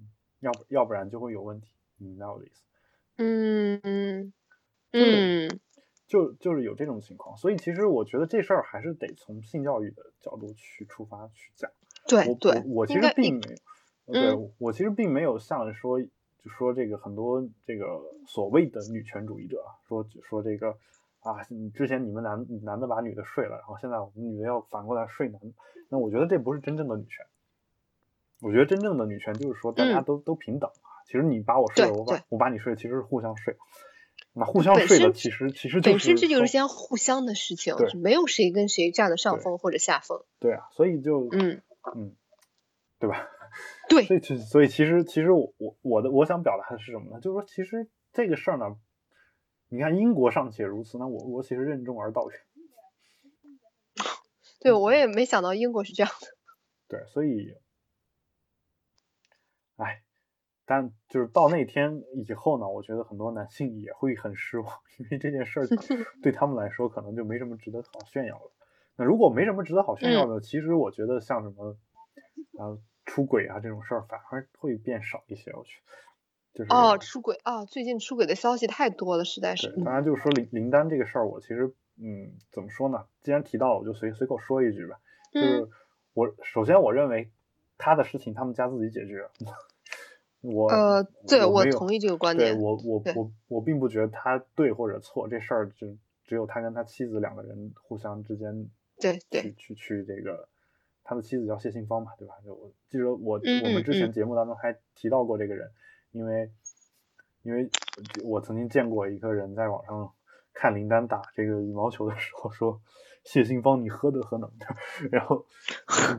[0.00, 0.08] 嗯
[0.40, 2.62] 要不要不然就会有问题，你明白我的意思？
[3.16, 4.32] 嗯嗯
[4.90, 5.60] 就是嗯，
[6.08, 11.70] 就就是有这种情况，所以其实我觉得这事儿还是得从性教育的角度去出发去讲。
[12.08, 12.34] 对。
[12.34, 13.56] 对我，我其实并没有，
[14.06, 17.86] 对嗯我其实并没有像说就说这个很多这个
[18.26, 20.76] 所谓的女权主义者啊说说这个
[21.20, 25.54] 啊，你之前你们男男的把女的睡了，然后现在我们女的要反过来睡男的，
[25.88, 27.24] 那我觉得这不是真正的女权。
[28.42, 30.88] 我觉得真正的女权就是说大家嗯都、都平等啊。
[31.06, 33.56] 其实你把我睡了，我把我把你睡了，其实是互相睡。
[34.34, 40.24] 那互相睡的其实其实就本身这就是说件互相的事情，没有谁跟谁占了上风或者下风。
[40.40, 41.62] 对啊，所以就嗯，
[41.96, 42.14] 嗯，
[43.04, 43.28] 对吧？
[43.88, 47.20] 对所以其所以其实其实我我我的我想表达的是什么呢？
[47.20, 48.76] 就是说，其实这个事儿呢，
[49.68, 52.40] 你看英国尚且如此，那我国其实任重而道远。
[54.60, 56.28] 对我也没想到英国是这样的。
[56.88, 57.54] 对，所以，
[59.76, 60.02] 哎，
[60.64, 65.66] 但就是到那天以后呢，我觉得很多男性也会很失望，因为这件事儿
[66.22, 68.50] 对他们来说可能就没什么值得好炫耀了。
[68.96, 71.76] 那如果没什么值得好炫耀的，其实我觉得像什么
[72.58, 75.52] 啊出轨啊这种事儿，反而会变少一些。
[75.52, 75.80] 我去，
[76.54, 77.64] 就是哦，出轨啊！
[77.64, 79.68] 最近出轨的消息太多了，实在是。
[79.72, 83.06] 对，当然就是说林林丹这个事儿，我其实嗯怎么说呢？
[83.22, 85.00] 既然提到了，我就随随口说一句吧。
[85.32, 85.70] 就是嗯
[86.14, 87.32] 我首先我认为
[87.76, 89.28] 他的事情他们家自己解决，
[90.42, 92.54] 我呃，对我同意这个观点。
[92.54, 95.88] 对我我我我并不觉得他对或者错，这事儿就
[96.24, 100.48] 只有他跟他妻子两个人互相之间对对去去去这个，
[101.04, 102.34] 他的妻子叫谢杏芳嘛，对吧？
[102.44, 105.70] 就我记得我嗯我们之前嗯节目当中还提到过这个人，
[106.12, 106.50] 因为
[107.42, 107.68] 因为
[108.24, 110.12] 我曾经见过一个人在网上
[110.52, 112.80] 看林丹打这个羽毛球的时候说
[113.24, 114.50] 谢杏芳你何德何能，
[115.12, 115.44] 然后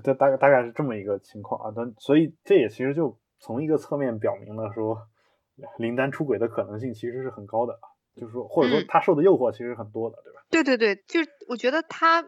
[0.04, 5.08] 这 大概大概是这么一个情况啊，但所以这也其实就从一个侧面表明了说
[5.78, 10.42] 林丹出轨的可能性其实是很高的啊，就是说或者说嗯他受的诱惑其实很多的，对吧？
[10.50, 12.22] 对对对，就是我觉得他，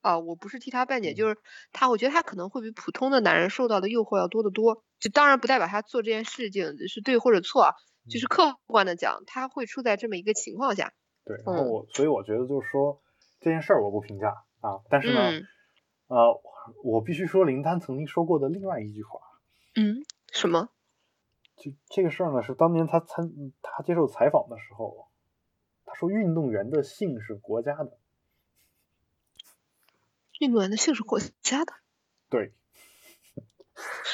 [0.00, 1.36] 啊，我不是替他辩解，嗯就是
[1.72, 4.82] 他，我觉得他可能会比普通的男人受到的诱惑要多得多。
[4.98, 7.74] 就当然不代表他做这件事情是对或者错啊，
[8.10, 10.92] 就是嗯客观的讲，他会处在这么一个情况下。
[11.24, 13.00] 对，然后嗯我所以我觉得就是说
[13.40, 14.28] 这件事儿我不评价
[14.60, 15.46] 啊，但是呢，嗯
[16.08, 16.40] 呃，
[16.82, 19.20] 我必须说林丹曾经说过的另外一句话，
[19.76, 20.70] 嗯，什么？
[21.56, 23.30] 就这个事儿呢是当年他参
[23.62, 25.08] 他接受采访的时候，
[25.84, 27.98] 他说运动员的性是国家的，
[30.38, 31.72] 运动员的性是国家的。
[32.28, 32.52] 对，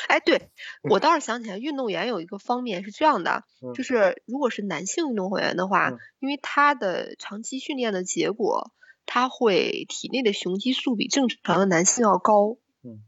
[0.09, 0.51] 哎，对
[0.83, 8.73] 我倒是想起来，运动员有一个方面是这样的，嗯就是如果是男性运动会员的话，嗯因为他的长期训练的结果，
[9.07, 12.57] 他会体内的雄激素比正常的男性要高。
[12.83, 13.03] 嗯，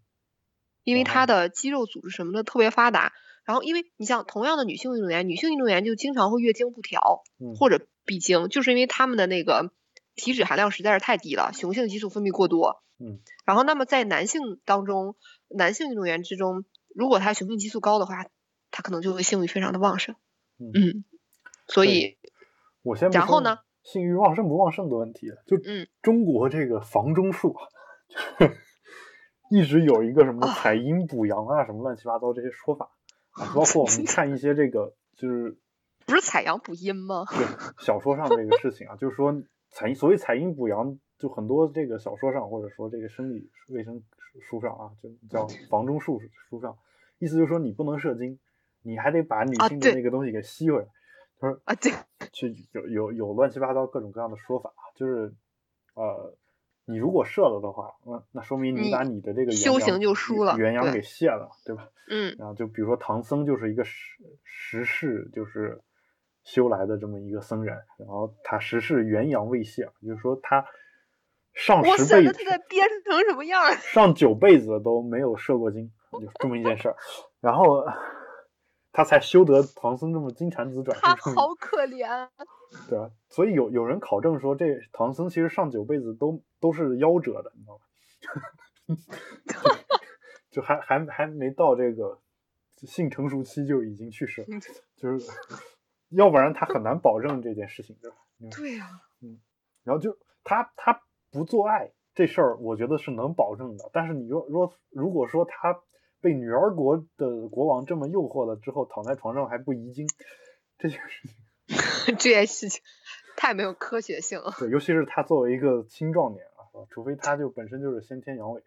[0.85, 3.13] 因为他的肌肉组织什么的特别发达。
[3.45, 9.71] 然后，因为你像同样的女性运动员，女性运动员就经常会月经不调嗯或者闭经，就是因为他们的那个
[10.17, 12.83] 体脂含量实在是太低了，雄性激素分泌过多。
[12.99, 15.17] 嗯，然后，那么在男性当中，
[15.49, 18.27] 男性运动员之中，如果他雄性激素高的话，
[18.71, 20.15] 他可能就会性欲非常的旺盛。
[20.59, 21.05] 嗯嗯，
[21.69, 22.17] 所以，
[22.83, 27.69] 我先然后呢性欲旺盛不旺盛的问题，就嗯中国这个房中术啊，
[28.39, 28.57] 就是
[29.51, 32.91] 一直有一个什么啊采阴补阳啊，什么乱七八糟这些说法
[33.33, 35.59] 啊，包括我们看一些这个就是
[36.07, 37.27] 不是采阳补阴吗？
[37.29, 37.47] 对
[37.79, 44.03] 小说上这个事情啊，就是说采所谓采阴补阳，就很多这个小说上或者说这个生理卫生
[44.41, 46.77] 书上啊，就叫房中术书上，
[47.19, 48.39] 意思就是说你不能射精，
[48.83, 50.87] 你还得把女性的那个东西给吸回来。
[51.39, 51.93] 他说啊，对，
[52.33, 55.35] 去有有有乱七八糟各种各样的说法，就是
[55.95, 56.35] 呃，
[56.87, 61.91] 你如果射了的话，那那说明你你把你的这个元阳修行就输了元阳给泄了，对吧？
[62.09, 65.83] 嗯然后就比如说唐僧就是一个实实世就是
[66.45, 70.65] 修来的这么一个僧人，然后他实世元阳未泄，就是说他
[71.57, 73.73] 上十辈子他得憋成什么样？
[73.81, 76.97] 上九辈子都没有射过精，就这么一件事儿，
[77.41, 77.85] 然后
[78.93, 82.29] 他才修得唐僧这么金蝉子转世好可怜。
[82.89, 87.83] 对啊，所以有有人考证说，这唐僧其实上九辈子都都是夭折的，你知道吗？
[90.51, 92.21] 就还还还没到这个
[92.77, 94.47] 性成熟期就已经去世了，
[94.97, 95.31] 就是
[96.11, 98.17] 要不然他很难保证这件事情，对吧？
[98.41, 98.89] 嗯对呀、
[99.85, 103.91] 然后就他他不做爱这事儿，我觉得是能保证的。
[103.93, 105.81] 但是你若若如果说他
[106.21, 110.07] 被女儿国的国王这么诱惑了之后，躺在床上还不遗精，
[110.79, 111.37] 这件事情。
[112.19, 112.81] 这件事情
[113.37, 114.55] 太没有科学性了。
[114.59, 118.63] 对，尤其是他作为一个青壮年啊，除非他就本身就是先天阳痿，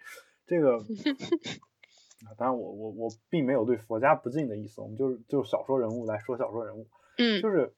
[0.46, 0.78] 这个，
[2.28, 7.74] 啊当然我我我并没有对佛家不敬的意思，我们就是就小说人物来说小说人物，嗯就是，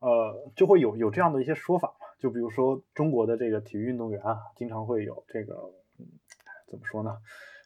[0.00, 6.06] 呃，就会有有这样的一些说法嘛，就比如说中国的这个体育运动员啊，经常会有这个，嗯
[6.68, 7.18] 怎么说呢，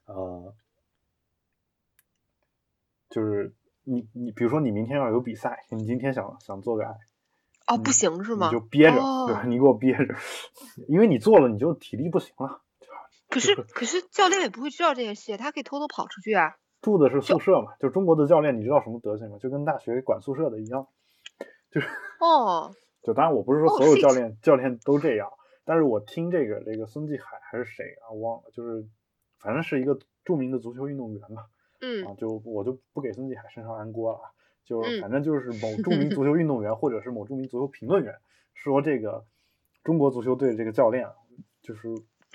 [0.06, 0.54] 呃，
[3.10, 6.90] 就是你你比如说你明天要有比赛，你今天想想做个爱。
[7.66, 8.46] 哦，嗯不行是吗？
[8.46, 9.44] 你就憋着，哦对吧？
[9.44, 10.14] 你给我憋着，
[10.88, 12.62] 因为你做了，你就体力不行了。
[13.28, 16.56] 可是可是教练也不会知道这件事，他可以偷偷跑出去啊。
[16.82, 19.38] 住的是宿舍嘛，就中国的教练，你知道什么德行吗？
[19.38, 20.86] 就跟大学管宿舍的一样，
[21.70, 21.88] 就是
[22.20, 25.30] 哦， 就当然我不是说哦所有教练、教练都这样，
[25.64, 28.84] 但是我听这个这个孙继海还是谁啊，我忘了，就是
[29.38, 31.44] 反正是一个著名的足球运动员嘛，
[31.80, 34.32] 嗯啊，就我就不给孙继海身上安锅了啊，
[34.64, 38.16] 就是嗯反正就是某 著名足球运动员或者是某著名足球评论员
[38.55, 39.24] 说这个
[39.84, 41.12] 中国足球队这个教练啊，
[41.61, 41.88] 就是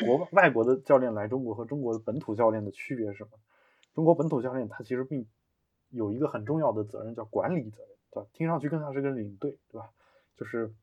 [0.06, 3.32] 国外外国的教练来中国和中国的本土教练的区别是什么？
[3.96, 5.26] 中国本土教练他其实并
[5.90, 8.30] 有一个很重要的责任叫管理责任，对吧？
[8.34, 9.90] 听上去更像是个领队，对吧？
[10.36, 10.74] 就是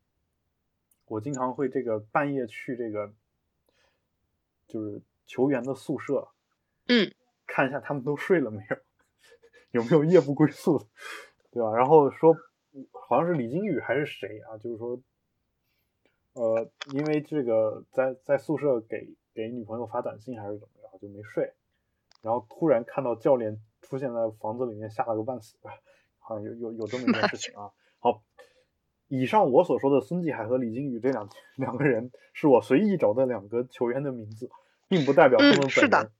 [1.05, 3.13] 我经常会这个半夜去这个
[4.67, 6.29] 就是球员的宿舍，
[6.87, 7.13] 嗯，
[7.45, 8.77] 看一下他们都睡了没有，
[9.81, 10.85] 有没有夜不归宿的，
[11.51, 11.75] 对吧？
[11.75, 12.35] 然后说
[12.91, 15.01] 好像是李金羽还是谁啊，就是说，
[16.33, 21.53] 呃，因为这个在在宿舍给给女朋友发短信还是怎么着，就没睡，
[22.21, 25.57] 然后突然看到教练出现在房子里面吓了个半死，
[26.19, 27.71] 好像有有有这么一件事情啊。
[27.99, 28.21] 好，
[29.07, 34.49] 以上我所说的孙继海和李金羽这两两个人是我随意找的两个球员的名字，
[34.87, 36.11] 并不代表他们本人是的。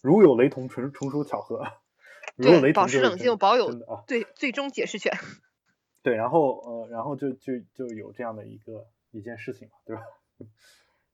[0.00, 1.66] 如有雷同，纯纯属巧合。
[2.36, 5.12] 如有雷同，保持冷静，保有啊，对最终解释权。
[6.02, 10.02] 对，然后呃，然后就就就有这样的一个一件事情嘛，对吧？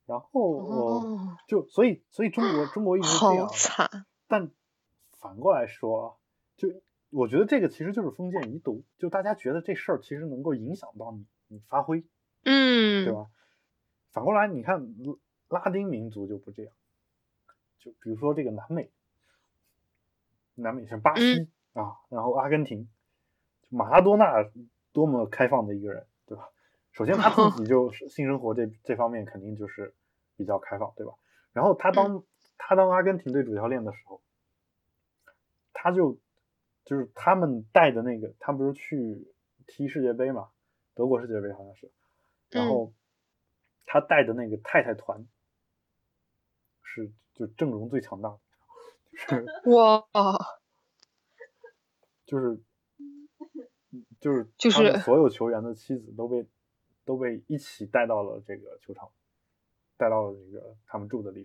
[0.04, 3.48] 然后我就所以所以中国中国一直这样，
[4.26, 4.50] 但
[5.18, 6.18] 反过来说，
[6.56, 6.68] 就
[7.12, 12.02] 我觉得这个其实就是封建遗毒，就大家觉得这事儿其实能够影响到你你发挥，
[12.44, 13.26] 嗯，对吧？
[14.12, 14.94] 反过来你看
[15.48, 16.72] 拉丁民族就不这样，
[17.78, 18.90] 就比如说这个南美，
[20.54, 22.88] 南美像巴西啊，然后阿根廷，
[23.68, 24.24] 马拉多纳
[24.92, 26.48] 多么开放的一个人，对吧？
[26.92, 29.94] 首先他自己就 性生活这这方面肯定就是
[30.36, 31.12] 比较开放，对吧？
[31.52, 32.24] 然后他当
[32.56, 34.22] 他当阿根廷队主教练的时候，
[35.74, 36.18] 他就
[36.84, 39.32] 就是他们带的那个，他不是去
[39.66, 40.50] 踢世界杯嘛？
[40.94, 41.90] 德国世界杯好像是，
[42.50, 42.92] 然后
[43.86, 45.26] 他带的那个太太团
[46.82, 48.38] 是就阵容最强大的，
[49.14, 50.04] 是 哇，
[52.26, 52.60] 就是
[54.20, 56.46] 就是就是所有球员的妻子都被。
[57.04, 59.10] 都被一起带到了这个球场，
[59.96, 61.42] 带到了这个他们住的地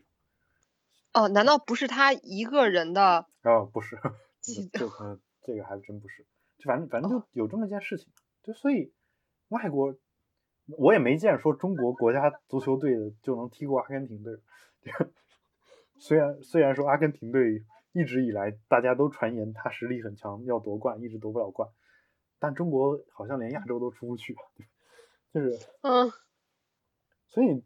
[1.11, 1.23] 方。
[1.23, 3.25] 哦，难道不是他一个人的？
[3.41, 3.97] 啊，不是，
[4.71, 6.26] 就可这个还真不是。
[6.58, 8.12] 就反正反正就有这么一件事情。
[8.43, 8.91] 就所以
[9.48, 9.95] 外国
[10.78, 14.38] 我也没见说中国国家足球队的就能踢过阿根廷队。
[15.98, 21.70] 虽然虽然说阿根廷队一直以来大家都传言他实力很强，要夺冠一直夺不了冠，
[22.39, 24.36] 但中国好像连亚洲都出不去。
[25.34, 26.12] 就是，嗯，
[27.28, 27.64] 所以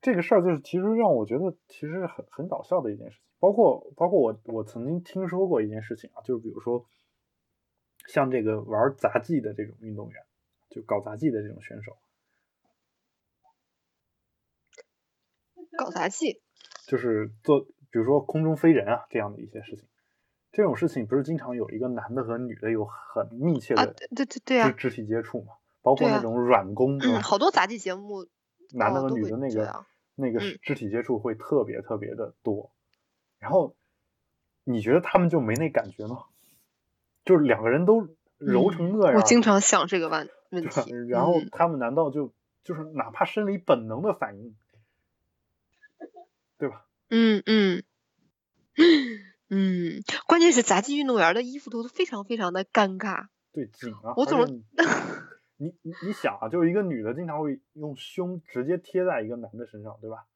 [0.00, 3.24] 这个事儿就是，其实让我觉得其实很很搞笑的一件事情。
[3.38, 6.86] 包括包括我我曾经听说过一件事情啊，就是比如说
[8.06, 10.22] 像这个玩杂技的这种运动员，
[10.70, 11.96] 就搞杂技的这种选手，
[15.76, 16.40] 搞杂技，
[16.86, 19.86] 就是做比如说空中飞人啊这样的一些事情。
[20.52, 25.54] 这种事情不是经常有一个男的和女的有很密切的对对对啊肢体接触嘛？
[25.82, 28.28] 包括那种软功，嗯，好多杂技节目，
[28.72, 29.84] 男的和女的那个
[30.14, 32.70] 那个肢体接触会特别特别的多。
[33.40, 33.74] 然后
[34.62, 36.24] 你觉得他们就没那感觉吗？
[37.24, 38.08] 就是两个人都
[38.38, 40.92] 柔成那样，我经常想这个问 问题。
[41.08, 44.54] 然后他们难道就就是哪怕生理本能的反应，
[46.58, 46.86] 对吧？
[47.10, 47.82] 嗯嗯
[49.50, 54.46] 嗯，关键是杂技运动员的衣服都非常非常的尴尬，对紧啊，我怎么？
[55.56, 60.26] 你你你想啊，就是一个女的经常会用胸直接贴在一个男的身上，对吧？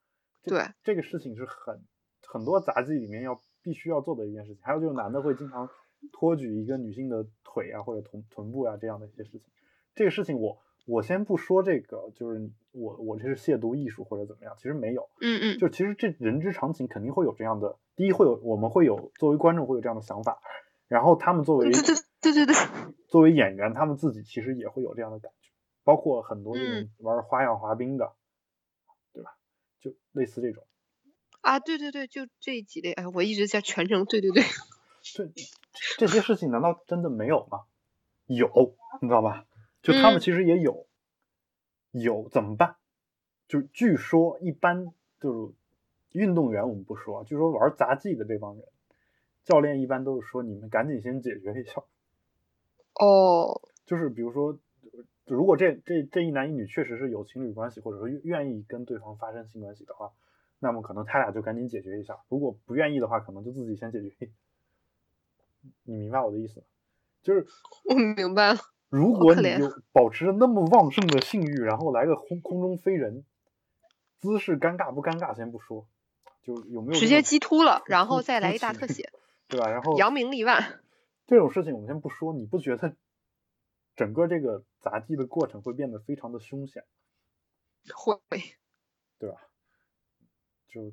[0.44, 1.82] 对，这个事情是很
[2.26, 4.62] 很多杂技里面要必须要做的一件事情。
[4.62, 5.68] 还有就是男的会经常
[6.12, 9.42] 托举一个女性的腿啊或者臀臀部啊这样的一些事情。
[9.94, 15.08] 这个事情我我先不说这个，就是我我这是亵渎艺术或者怎么样，其实没有。
[15.20, 15.58] 嗯嗯。
[15.58, 17.76] 就其实这人之常情，肯定会有这样的。
[17.96, 20.40] 第一会有我们会有作为观众会有这样的想法，
[20.86, 21.70] 然后他们作为。
[22.20, 22.54] 对对对对，
[23.06, 25.50] 作为演员，他们自己其实也会有这样的感觉，
[25.84, 28.12] 包括很多那种玩花样滑冰的，
[29.12, 29.36] 对吧？
[29.80, 30.64] 就类似这种。
[31.40, 34.42] 啊，对对对，就这几类，哎，我一直在全程对对对。
[35.02, 35.30] 这
[35.98, 37.64] 这些事情难道真的没有吗？
[38.26, 39.46] 有，你知道吧？
[39.82, 40.86] 就他们其实也有，
[41.92, 42.76] 有怎么办？
[43.46, 45.54] 就据说一般就是
[46.12, 48.64] 运动员，我们不说，据说玩杂技的这帮人，
[49.44, 51.82] 教练一般都是说你们赶紧先解决一下。
[53.00, 54.58] 哦，就是比如说，
[55.24, 60.12] 如果这这这一男一女确实是有情侣关系，或者说愿意跟对方发生性关系的话，
[60.58, 62.18] 那么可能他俩就赶紧解决一下。
[62.28, 64.30] 如果不愿意的话，可能就自己先解决。
[65.84, 66.66] 你明白我的意思吗？
[67.22, 67.46] 就是
[67.84, 68.60] 我明白了。
[68.88, 73.24] 如果你有保持着那么旺盛的性欲，然后来个空空中飞人，
[74.18, 75.86] 姿势尴尬不尴尬先不说，
[76.42, 79.12] 就有没有直接激突了，然后再来一大特写，
[79.46, 79.68] 对吧？
[79.68, 80.80] 然后扬名立万。
[81.26, 82.96] 这种事情我们先不说，你不觉得
[83.94, 86.84] 整个这个杂技的过程会变得非常的凶险？
[87.94, 88.18] 会，
[89.18, 89.36] 对吧？
[90.68, 90.92] 就，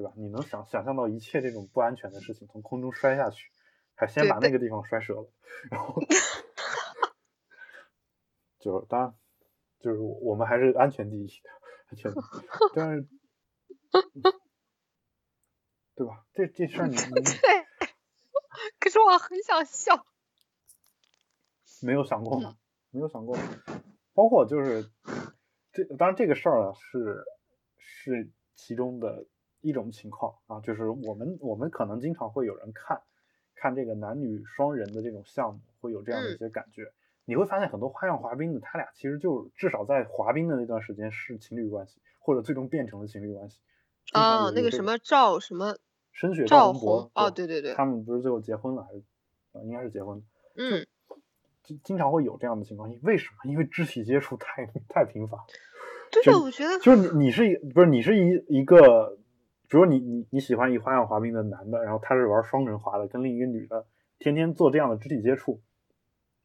[0.00, 0.14] 对吧？
[0.16, 3.50] 你能想想象到一切这种不安全的事情，从空中摔下去，
[3.94, 5.30] 还先把那个地方摔折了，
[5.70, 6.00] 然后，
[8.58, 9.14] 就当然
[9.78, 11.30] 就是我们还是安全第一，
[11.90, 12.10] 安全，
[12.74, 13.06] 但是，
[15.94, 16.24] 对吧？
[16.32, 17.00] 这这事儿你你。
[18.80, 20.06] 可是我很想笑，
[21.82, 22.56] 没有想过吗？
[22.90, 23.36] 没有想过，
[24.14, 24.90] 包括就是
[25.72, 27.22] 这，当然这个事儿呢是
[27.76, 29.26] 是其中的
[29.60, 33.00] 一种情况啊，就是我们我们可能经常会有人看
[33.54, 36.92] 看这个男女双人的这种项目，会有这样的一些感觉。
[37.26, 43.60] 你会发现很多花样滑冰的，他俩其实就至少在滑冰的那段时间是情侣关系，或者最终变成了情侣关系。
[44.14, 45.76] 哦，那个什么赵什么
[46.10, 49.02] 申雪赵红哦，对对对，他们不是最后结婚了还是
[49.52, 49.62] 啊？
[49.62, 50.20] 应该是结婚。
[50.56, 50.84] 嗯，
[51.62, 53.50] 经经常会有这样的情况，为什么？
[53.50, 55.38] 因为肢体接触太太频繁。
[56.10, 59.16] 对，我觉得就是你你是一不是你是一一个，
[59.70, 63.86] 比如你你你喜欢一花样滑冰的男的，然后他是玩双人滑的，跟另一个女的
[64.18, 65.62] 天天做这样的肢体接触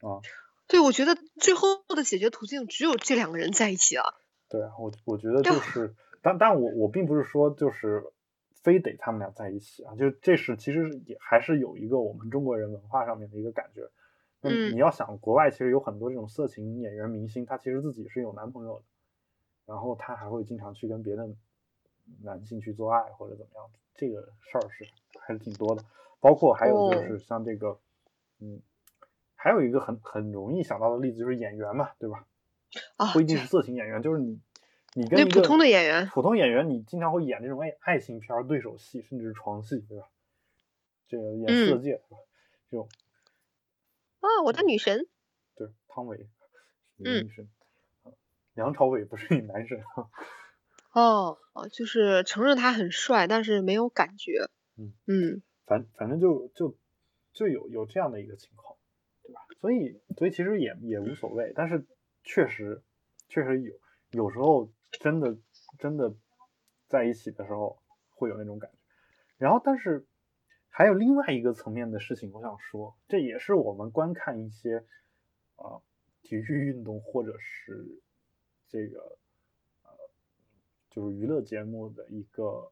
[0.01, 0.21] 啊。
[0.67, 4.03] 对，我觉得最后的解决途径只有这两个人在一起啊。
[4.47, 8.03] 对啊，我我觉得就是，但但我我并不是说就是
[8.61, 13.89] 非得他们俩在一起啊，就这是其实也还是有一个我们中国人文化上面的一个感觉。
[14.41, 14.71] 嗯。
[14.71, 18.85] 你要想国外其实有很多这种色情演员明星，他其实自己是有男朋友的，
[19.65, 21.27] 然后他还会经常去跟别的
[22.23, 24.87] 男性去做爱或者怎么样，这个事儿是
[25.19, 25.83] 还是挺多的。
[26.19, 27.79] 包括还有就是像这个，
[28.39, 28.61] 嗯。
[29.37, 32.25] 还有一个很很容易想到的例子就是演员嘛，对吧？
[32.97, 34.39] 啊，不一定是色情演员，就是你，
[34.95, 40.09] 你跟一个普通的演员，普通演员，你经常会演这种爱爱情片、对手戏，甚至是床戏，对吧？
[41.07, 42.17] 这个演色戒，是吧？
[42.71, 42.89] 这种
[44.21, 45.05] 啊，我的女神，
[45.53, 46.27] 对，汤唯，
[46.95, 47.47] 女神，
[48.55, 50.09] 梁朝伟不是你男神哦
[50.95, 51.37] 哦，
[51.71, 56.75] 就是承认他很帅，但是没有感觉，嗯嗯，反反正就就
[57.33, 58.77] 就有有这样的一个情况。
[59.23, 59.41] 对吧？
[59.59, 61.85] 所以，所以其实也也无所谓，但是
[62.23, 62.83] 确实，
[63.27, 63.73] 确实有
[64.11, 65.37] 有时候真的
[65.79, 66.13] 真的
[66.87, 67.81] 在一起的时候
[68.11, 68.77] 会有那种感觉。
[69.37, 70.05] 然后，但是
[70.69, 74.85] 还有另外一个层面的事情，我想说，这也是我们观看一些
[75.55, 75.81] 啊
[76.21, 77.99] 体育运动或者是
[78.69, 79.17] 这个呃
[80.95, 82.71] 就是娱乐节目的一个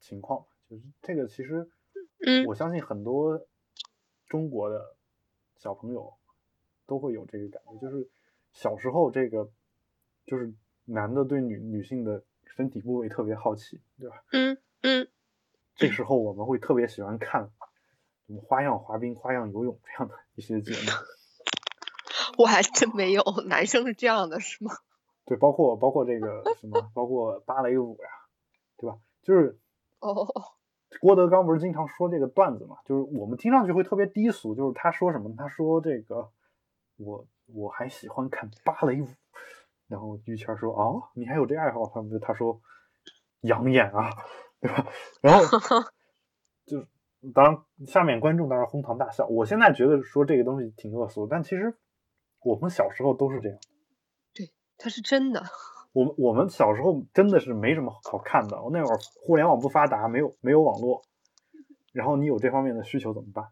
[0.00, 1.68] 情况，就是这个其实，
[2.46, 3.46] 我相信很多
[4.26, 4.96] 中国的。
[5.58, 6.12] 小朋友
[6.86, 8.10] 都会有这个感觉，就是
[8.52, 9.50] 小时候这个
[10.26, 10.52] 就是
[10.84, 14.22] 男的对女女性的身体部位特别好奇，对吧？
[14.32, 15.08] 嗯嗯。
[15.74, 17.50] 这时候我们会特别喜欢看
[18.26, 20.90] 什么花样滑冰、花样游泳这样的一些节目。
[22.36, 24.72] 我还真没有，男生是这样的，是吗？
[25.26, 28.08] 对，包括包括这个什么，包括芭蕾舞呀，
[28.78, 28.96] 对吧？
[29.22, 29.58] 就是
[30.00, 30.26] 哦。
[31.00, 32.76] 郭德纲不是经常说这个段子嘛？
[32.84, 35.34] 就是我们听上去会特别低俗，就是他说什么？
[35.36, 36.30] 他说这个
[36.96, 39.08] 我我还喜欢看芭蕾舞，
[39.88, 41.90] 然后于谦说哦，你还有这爱好？
[41.92, 42.60] 他们就他说
[43.40, 44.10] 养眼啊，
[44.60, 44.86] 对吧？
[45.20, 45.44] 然后
[46.64, 46.86] 就
[47.34, 49.26] 当然下面观众当然哄堂大笑。
[49.26, 51.76] 我现在觉得说这个东西挺恶俗，但其实
[52.42, 53.58] 我们小时候都是这样。
[54.76, 55.42] 对，他是真的。
[55.92, 58.62] 我们我们小时候真的是没什么好看的。
[58.62, 61.02] 我那会儿互联网不发达，没有没有网络，
[61.92, 63.46] 然后你有这方面的需求怎么办？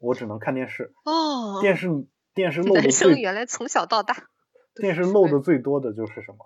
[0.00, 0.92] 我只能看电视。
[1.04, 1.60] 哦。
[1.60, 1.88] 电视
[2.34, 4.16] 电视漏的最原来从小到大，
[4.74, 6.38] 电视漏的最多的就是什么？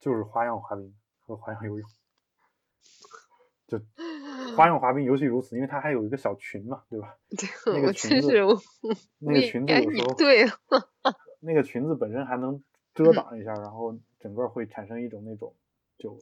[0.00, 1.88] 就是花样滑冰和花样游泳。
[3.68, 3.80] 就
[4.56, 7.16] 花样滑冰尤其如此，因为它还有一个小群嘛，对吧？
[7.72, 8.32] 那个裙子，
[9.20, 10.44] 那个裙子有时候对，
[11.44, 12.62] 那个裙子本身还能。
[12.96, 15.52] 遮挡一下，然后整个会产生一种那种
[15.98, 16.16] 就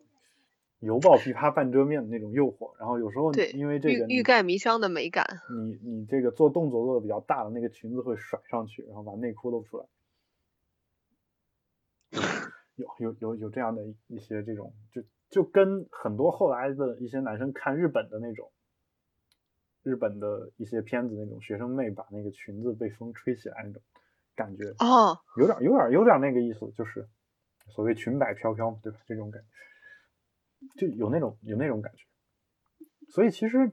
[0.78, 2.74] 犹抱琵琶半遮面的那种诱惑。
[2.78, 9.84] 然后有时候因为这个欲盖弥彰的美感，你你这个做动作做的比较大的那个裙子会甩上去，然后把内裤露出来。
[12.76, 18.50] 有有有有这样的一些这种，就就跟很多后来的一些男生看日本的那种
[19.82, 23.82] 日本的一些片子那种学生妹把那个裙子被风吹起来那种。
[24.34, 27.08] 感觉哦，有点有点有点那个意思，就是
[27.74, 28.98] 所谓裙摆飘飘嘛，对吧？
[29.06, 29.48] 这种感觉
[30.80, 32.04] 就有那种有那种感觉，
[33.08, 33.72] 所以其实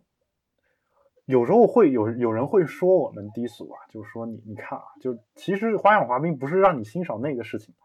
[1.26, 7.76] 有时候会有有人会说我们低俗啊，就是说你你看啊，就其实花样滑冰不是让你欣赏那个事情，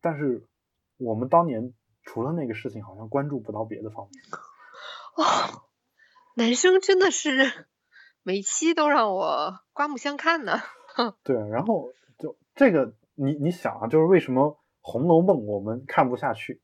[0.00, 0.48] 但是
[0.96, 4.22] 我们当年除了那个事情，好像关注不到别的方面。
[5.16, 5.62] 哦，
[6.34, 7.66] 男生真的是
[8.22, 10.62] 每期都让我刮目相看呢。
[11.22, 14.48] 对，然后就这个，你你想啊，就是为什么
[14.80, 16.60] 《红楼梦》我们看不下去？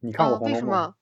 [0.00, 0.64] 你看过《红楼梦》？
[0.70, 0.94] 吗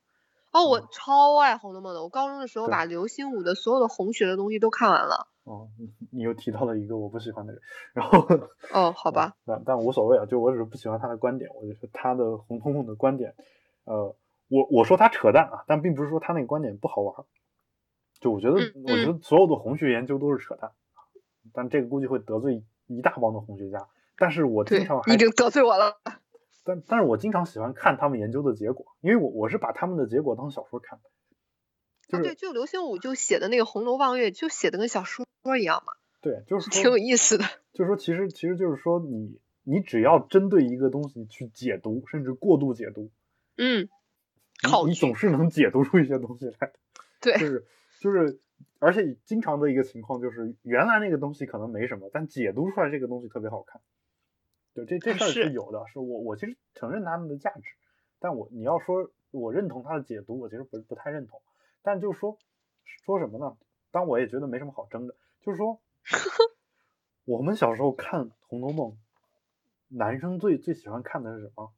[0.53, 2.03] 哦，我超爱《红楼梦》的。
[2.03, 5.29] 我高中的时候把刘心武的所有的红学的东西都看完了。
[5.45, 7.62] 哦，你你又提到了一个我不喜欢的人，
[7.93, 8.27] 然后
[8.73, 13.35] 哦，好吧， 但但无所谓啊，就我只是不喜欢他的观点，我就说他的《红楼梦》的观点，
[13.85, 14.17] 呃，
[14.49, 17.14] 我我说他扯淡啊，但并不是说他那个观点不好玩，
[18.19, 20.73] 就我觉得我觉得所有的红学研究都是扯淡。
[21.57, 23.88] 但这个估计会得罪一大帮的红学家，
[24.18, 25.96] 但是我经常已经得罪我了。
[26.62, 31.11] 但但是我经常喜欢看他们研究的结果，因为我我是把他们的结果当小说看的。
[32.09, 35.24] 就啊，对，就刘心武就写的那个《红楼望月》，就写的跟小说
[35.59, 37.44] 一样嘛，对，就是 挺有，意思的。
[37.72, 43.11] 就是说，其实其实就是说你你只要针对一个东西去解读，甚至过度解读，
[43.57, 43.88] 嗯，
[44.84, 46.72] 你你总是能解读出一些东西来。
[47.20, 47.64] 对就，是
[48.00, 48.40] 就是，
[48.79, 53.81] 而且经常的一个情况就是，原来那个东西可能没什么，但解读出来这个东西特别好看。
[54.74, 57.62] 对，这这事儿是是有的，是我我其实承认他们的价值，
[58.18, 61.41] 但我你要说我认同他的解读，我其实不不太认同。
[61.83, 62.39] 但就是说
[63.05, 63.57] 说什么呢？
[63.91, 65.81] 当我也觉得没什么好争的，就是说
[67.24, 68.91] 我们小时候看《红楼梦》，
[69.89, 71.72] 男生最最喜欢看的是什么？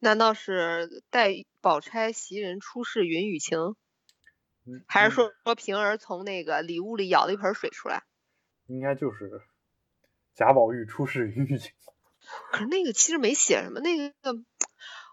[0.00, 1.30] 难道是带
[1.60, 3.76] 宝钗袭人出世云雨情，嗯
[4.86, 8.02] 还是嗯说说平儿从那个里屋里舀了一盆水出来？
[8.66, 9.42] 应该就是
[10.34, 11.72] 贾宝玉出世云雨情。
[12.50, 14.12] 可是那个其实没写什么，那个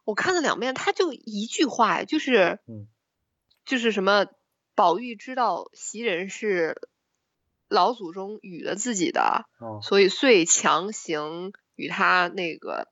[0.04, 2.88] 我看了两遍，他就一句话呀，就是嗯
[3.66, 4.26] 就是什么
[4.74, 6.82] 宝玉知道袭人是
[7.68, 9.46] 老祖宗与了自己的，啊
[9.84, 12.88] 所以遂强行与他那个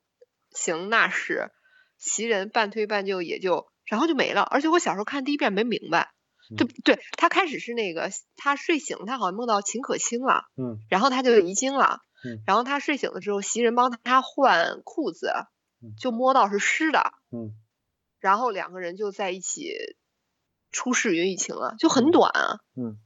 [0.51, 1.51] 行那事，
[1.97, 4.43] 袭人半推半就也就然后就没了。
[4.43, 6.14] 而且我小时候看第一遍没明白，
[6.58, 10.45] 就嗯对他开始是那个他睡醒，他好像梦到秦可卿了。
[10.58, 11.99] 嗯然后他就遗精了。
[12.24, 15.32] 嗯然后他睡醒了之后，袭人帮他换裤子
[15.82, 17.56] 嗯，就摸到是湿的，嗯
[18.20, 19.74] 然后两个人就在一起
[20.72, 22.60] 出世云雨情了，就很嗯短啊。
[22.76, 22.99] 嗯，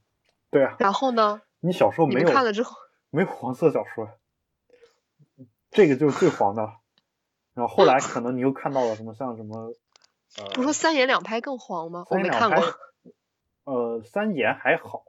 [0.50, 2.76] 对啊，然后呢，你小时候没有看了之后，
[3.08, 4.10] 没有黄色小说，
[5.70, 6.74] 这个就是最黄的。
[7.54, 9.72] 然后后来可能你又看到了什么像什么，
[10.36, 12.04] 呃，不是说三言两拍更黄吗？
[12.10, 12.62] 我没看过。，
[13.66, 15.04] 呃，三言还好，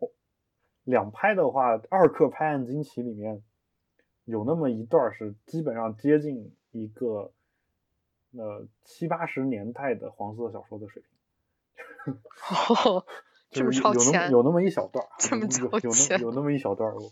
[0.83, 3.43] 两拍的话，《二刻拍案惊奇》里面
[4.25, 7.31] 有那么一段是基本上接近一个
[8.31, 11.03] 呃七八十年代的黄色小说的水
[12.05, 12.17] 平。
[13.51, 17.11] 这么就是有有那么超前，有那么一小段，这么有有有超前那有那么一小段，我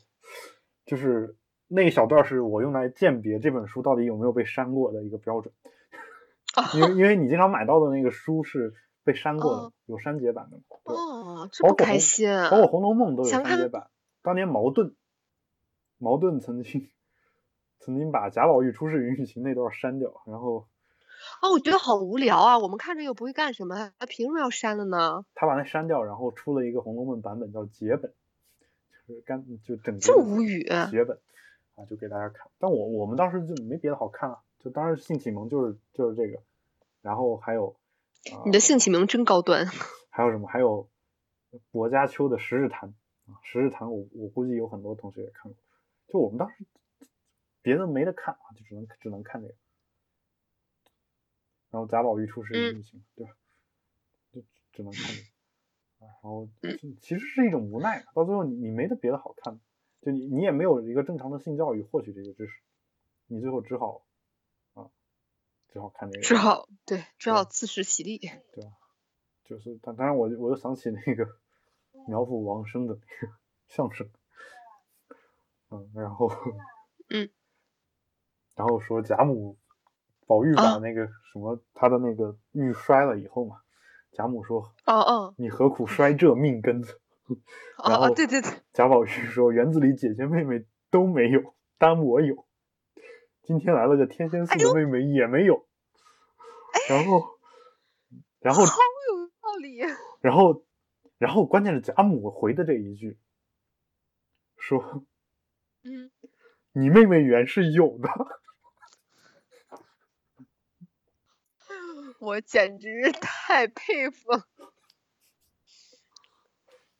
[0.85, 1.35] 就是
[1.67, 5.53] 那一小段是我用来鉴别这本书到底有没有被删过的一个标准，
[6.73, 8.73] 因为因为你经常买到的那个书是
[9.05, 12.49] 被删过的哦，有删节版的嘛，对，哦，这不开心啊！
[12.49, 13.89] 包括《红楼梦》都有删节版。
[14.21, 14.95] 当年茅盾，
[15.99, 16.89] 茅盾曾经
[17.79, 20.67] 曾经把贾宝玉出世云雨情那段删掉，然后
[21.41, 22.57] 哦，我觉得好无聊啊！
[22.57, 25.23] 我们看着又不会干什么，他凭什么要删了呢？
[25.35, 28.11] 他把那删掉，然后出了一个《红楼梦》版本叫节本，
[29.07, 30.63] 就是干就整这个无语。
[30.89, 31.19] 节本
[31.75, 32.49] 啊，就给大家看。
[32.57, 36.39] 但我我们当时就没别的好看啊，就当时性启蒙就是就是这个，
[37.01, 37.75] 然后还有啊、
[38.45, 39.67] 你的性启蒙真高端。
[40.09, 40.47] 还有什么？
[40.47, 40.89] 还有
[41.71, 42.89] 薄伽丘的《十日谈》
[43.31, 45.55] 啊，《十日谈》我我估计有很多同学也看过。
[46.07, 46.65] 就我们当时
[47.61, 49.53] 别的没得看啊，就只能只能看这个。
[51.71, 53.35] 然后贾宝玉出世云雨情，对吧？
[54.31, 55.27] 就只能看这个。
[56.05, 56.47] 啊，然后
[57.01, 59.59] 其实是一种无奈，到最后你你没得别的好看，
[60.01, 62.61] 就你你也没有一个正常的性教育获取这些知识，
[63.27, 64.01] 你最后只好啊，
[65.75, 66.23] 只好看这个。
[66.23, 68.17] 只好对，只好对自食其力。
[69.43, 71.27] 就是，当当然我我又想起那个
[72.07, 73.33] 苗阜王声的那个
[73.67, 74.09] 相声，
[75.69, 76.31] 嗯，然后
[77.09, 77.29] 嗯，
[78.55, 79.57] 然后说贾母
[80.25, 83.57] 宝玉把啊那个什么他的那个玉摔了以后嘛，
[84.13, 87.01] 贾母说哦哦你何苦摔这命根子？
[87.83, 92.45] 然哦哦，后对对对，贾宝玉说园子里姐姐妹妹都没有，单我有。
[93.43, 95.64] 今天来了个天仙哎寺的妹妹也没有，
[96.89, 97.37] 然后
[98.39, 98.77] 然后好
[99.09, 99.79] 有道理。
[100.21, 100.63] 然后，
[101.17, 103.17] 然后关键是贾母回的这一句，
[104.57, 105.05] 说
[105.83, 106.11] 嗯，
[106.71, 108.09] 你妹妹原是有的，
[112.19, 114.47] 我简直太佩服了。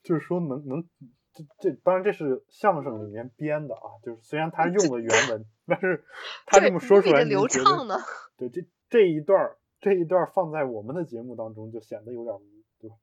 [0.04, 0.88] 就是说能能
[1.34, 6.06] 这这当然这是相声里面编的啊，就是虽然他用了原文，但是
[6.46, 7.98] 他这么说出来，无比的流畅呢。
[8.38, 12.96] 对这这一段儿这一段放在我们的节目当中就显得有点无，对吧？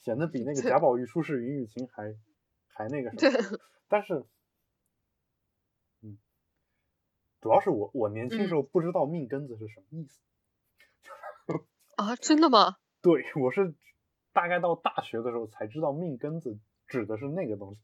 [0.00, 2.16] 显得比那个贾宝玉出世云雨情还
[2.66, 3.60] 还那个什么。
[3.86, 4.24] 但是，
[6.02, 6.18] 嗯，
[7.40, 10.20] 主要是我我年轻时候不知道命根子是什么意思。
[11.94, 12.78] 啊，真的吗？
[13.00, 13.72] 对我是
[14.32, 16.58] 大概到大学的时候才知道命根子
[16.88, 17.76] 指的是那个东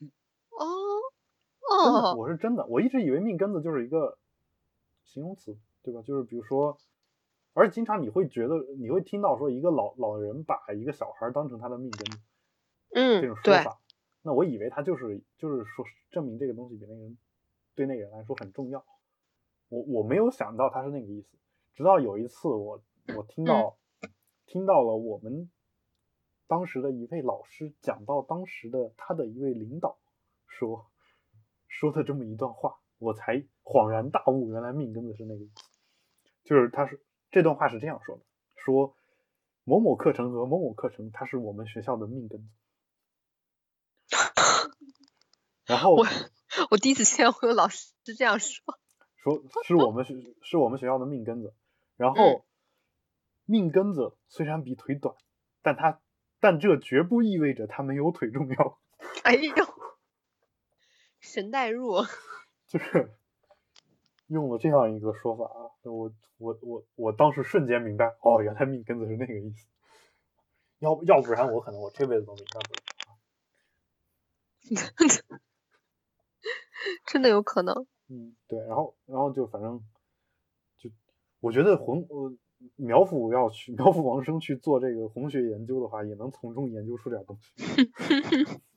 [0.00, 0.08] 西。
[0.50, 0.66] 哦，
[1.70, 4.18] 哦，我是真的，我一直以为命根子就是一个
[5.04, 6.02] 形容词，对吧？
[6.02, 6.76] 就是比如说，
[7.52, 12.18] 而且经常你会觉得，你会听到说一个老老人把一个小孩当成他的命根
[12.94, 13.78] 嗯这种说法，
[14.22, 17.18] 那我以为他就是就是说证明这个东西比那个人
[17.74, 18.84] 对那个人来说很重要。
[19.68, 21.36] 我我没有想到他是那个意思，
[21.74, 22.82] 直到有一次我
[23.16, 23.76] 我听到、
[24.46, 25.50] 听到了我们
[26.46, 29.98] 当时的一位老师讲到当时的他的一位领导
[30.46, 30.86] 说
[31.68, 35.73] 说的这么一段话，我才恍然大悟，原来命根子是那个意思。
[36.44, 38.22] 就是他是这段话是这样说的：
[38.56, 38.96] 说
[39.64, 42.48] 某某课程和某某课程，它是我们学校的命根子。
[45.66, 46.04] 然后我
[46.70, 48.62] 我第一次见我有老师这样说。
[49.16, 51.54] 说是我们学是我们学校的命根子，
[51.96, 52.44] 然后
[53.46, 55.16] 命根子虽然比腿短，
[55.62, 56.02] 但他
[56.40, 58.78] 但这绝不意味着他没有腿重要。
[59.22, 59.54] 哎呦，
[61.20, 62.02] 神代入，
[62.68, 63.16] 就是
[64.28, 69.66] 用了这样一个说法啊，我我我我当时瞬间明白，哦，原来命根子是那个意思。
[70.80, 72.80] 要要不然我可能我这辈子都明白不了。
[77.06, 77.86] 真的有可能。
[78.08, 79.80] 嗯，对，然后然后就反正
[80.76, 80.90] 就
[81.40, 82.36] 我觉得红呃
[82.76, 87.52] 苗阜要去苗阜王生去做这个红学研究的话，也能从中研究出点东西。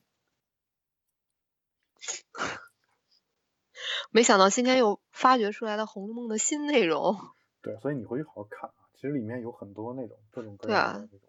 [4.10, 7.16] 没想到今天又发掘出来了《红楼梦》的新内容。
[7.62, 11.28] 对，所以你回去好好看啊，其实里面有很多那种各种各样的那种。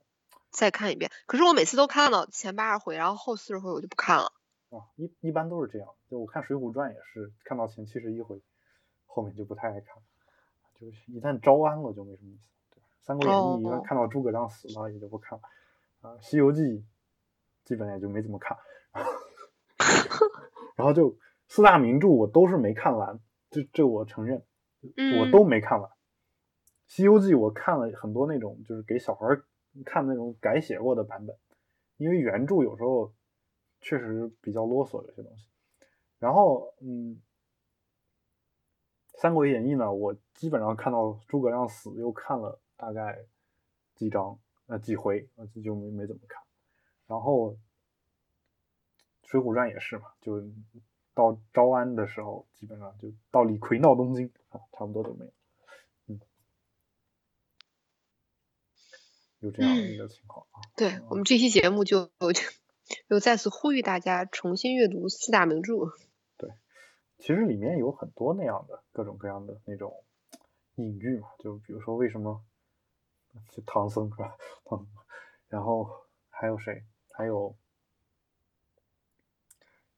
[0.50, 4.32] 再看一遍，可是我每次都看到前八十回，然后后四十回我就不看了。
[4.70, 5.88] 啊，一一般都是这样。
[6.10, 8.42] 就我看《水浒传》也是看到前七十一回，
[9.06, 10.02] 后面就不太爱看。
[10.80, 12.42] 就是一旦招安了就没什么意思。
[12.74, 15.44] 对，《三国演义》一般看到诸葛亮死了也就不看了。
[16.02, 16.62] 啊，《西游记》
[17.64, 18.58] 基本也就没怎么看。
[20.76, 21.16] 然后就
[21.50, 23.20] 四大名著我都是没看完，
[23.50, 24.46] 这这我承认，
[25.20, 25.90] 我都没看完。
[26.88, 29.26] 《西游记》我看了很多那种就是给小孩
[29.84, 31.36] 看那种改写过的版本，
[31.98, 33.14] 因为原著有时候。
[33.82, 35.46] 确实比较啰嗦，有些东西。
[36.18, 37.16] 然后，嗯，
[39.22, 43.24] 《三国演义》呢，我基本上看到诸葛亮死，又看了大概
[43.96, 44.38] 几章，
[44.68, 46.44] 呃，几回，呃，就没没怎么看。
[47.08, 47.52] 然后，
[49.24, 50.42] 《水浒传》也是嘛，就
[51.20, 55.32] 到招安的时候，基本上就到李逵闹东京啊，差不多都没有。
[56.08, 56.22] 嗯，
[59.40, 60.62] 有这样的一个情况啊。
[60.78, 62.42] 对我们这期节目就就。
[63.08, 65.76] 又再次呼吁大家重新阅读四大名著。
[66.38, 66.50] 对，
[67.20, 70.04] 其实里面有很多那样的各种各样的那种
[70.74, 72.44] 隐喻嘛，就比如说为什么
[73.68, 74.36] 唐僧是吧？
[74.66, 74.88] 唐，
[75.50, 76.84] 然后还有谁？
[77.12, 77.56] 还有，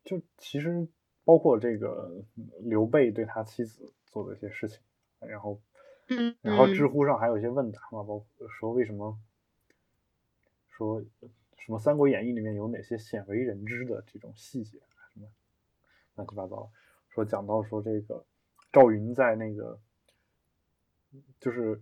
[0.03, 0.89] 就其实
[1.31, 2.25] 包括这个
[2.59, 4.81] 刘备对他妻子做的一些事情，
[5.21, 5.61] 然后，
[6.09, 8.25] 嗯，然后知乎上还有一些问答嘛，包括
[8.59, 9.17] 说为什么
[10.67, 11.01] 说。
[11.57, 14.79] 什么《三国演义》里面有哪些鲜为人知的这种细节？
[15.13, 15.27] 什么
[16.15, 16.69] 乱七八糟？
[17.07, 18.25] 说讲到说这个
[18.73, 19.79] 赵云在那个，
[21.39, 21.81] 就是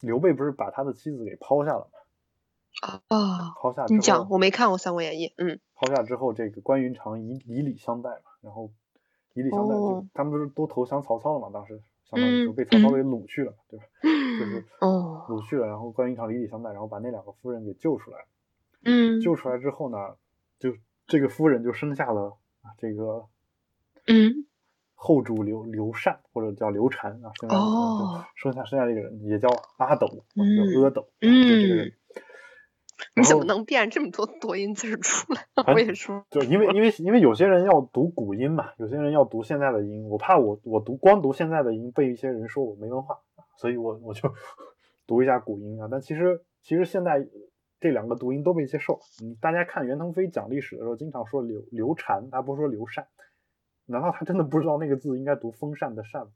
[0.00, 1.99] 刘备不是把他的妻子给抛下了吗？
[2.80, 3.02] 啊，
[3.60, 3.84] 抛下。
[3.88, 5.28] 你讲，我没看过《三国演义》。
[5.36, 5.60] 嗯。
[5.74, 8.70] 抛下之后，这个关云长以以礼相待嘛，然后
[9.34, 11.50] 以礼相待，就他们不是都投降曹操了嘛？
[11.52, 11.82] 当时。
[12.10, 13.84] 相当于就被曹操给掳去了，对吧？
[14.02, 18.18] 就是掳去了，然后关云长以礼相待，然后把那两个夫人给救出来。
[18.84, 19.96] 嗯，救出来之后呢，
[20.58, 20.74] 就
[21.06, 22.36] 这个夫人就生下了
[22.78, 23.26] 这个
[24.08, 24.44] 嗯
[24.96, 31.92] 后主刘刘禅或者叫刘禅啊，生下生下生下这个人也叫阿斗，叫阿斗，就这个人。
[33.14, 35.46] 你怎么能变这么多多音字出来？
[35.72, 43.18] 我也说，就因为因为因为有些人要读古音嘛，有些人要读现在的音，我怕我我读光读现在的音被一些人说我没文化，
[43.56, 44.32] 所以我我就
[45.06, 45.88] 读一下古音啊。
[45.90, 47.26] 但其实其实现在
[47.80, 49.00] 这两个读音都被接受。
[49.22, 53.08] 嗯，大家看袁腾飞讲历史的时候，经常说刘刘禅，他不说刘禅，
[53.86, 56.26] 难道他真的不知道那个字应该读风扇的扇？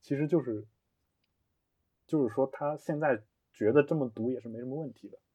[0.00, 0.64] 其实就是
[2.06, 5.25] 就是说他现在觉得这么读也是没什么问题的啊。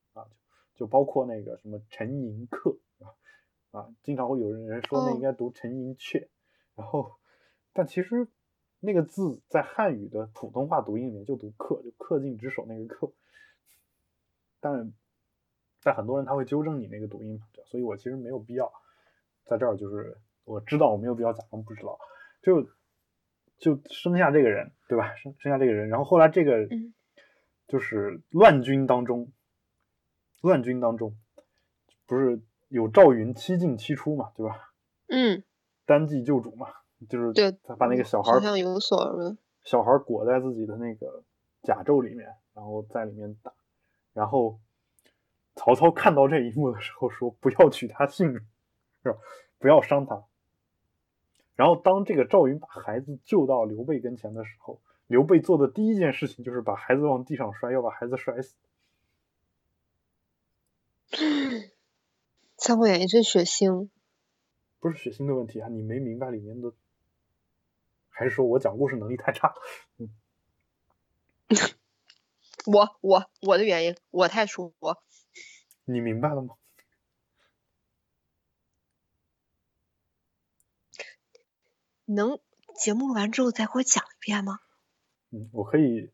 [0.81, 3.13] 就包括那个什么陈寅恪啊
[3.69, 6.27] 啊，经常会有人说那应该读陈寅恪，
[6.73, 7.19] 然后
[7.71, 8.27] 但其实
[8.79, 13.13] 那个字在汉语的普通话读音里面就读恪，就恪尽职守那个恪。
[14.59, 14.91] 但
[15.83, 18.73] 但很多人他会纠正你那个读音嘛，所以我其实没有必要
[19.45, 21.99] 在这儿，就是我知道我没有必要假装不知道，
[22.41, 22.63] 就
[23.59, 25.13] 就生下这个人对吧？
[25.13, 26.67] 生生下这个人，然后后来这个
[27.67, 29.31] 就是乱军当中。
[30.41, 31.15] 乱军当中，
[32.05, 34.73] 不是有赵云七进七出嘛，对吧？
[35.07, 35.43] 嗯，
[35.85, 36.67] 单骑救主嘛，
[37.09, 41.23] 就是对，他把那个小孩好像有所闻小孩裹在自己的那个
[41.61, 43.53] 甲胄里面，然后在里面打。
[44.13, 44.59] 然后
[45.55, 48.41] 曹操看到这一幕的时候说：“不要取他性命，
[49.03, 49.17] 是吧？
[49.59, 50.23] 不要伤他。”
[51.55, 58.55] 然后当这个赵云把孩子救到刘备跟前的时候，刘备做的第一件事情就是把孩子往地上摔，要把孩子摔死。
[62.57, 63.89] 《三国演义》真血腥。
[64.79, 66.73] 不是血腥的问题啊，你没明白里面的，
[68.09, 69.53] 还是说我讲故事能力太差？
[69.97, 70.09] 嗯，
[72.65, 74.95] 我我我的原因，我太舒服。
[75.85, 76.55] 你明白了吗？
[82.05, 82.39] 能
[82.75, 84.59] 节目录完之后再给我讲一遍吗？
[85.29, 86.11] 嗯，我可以，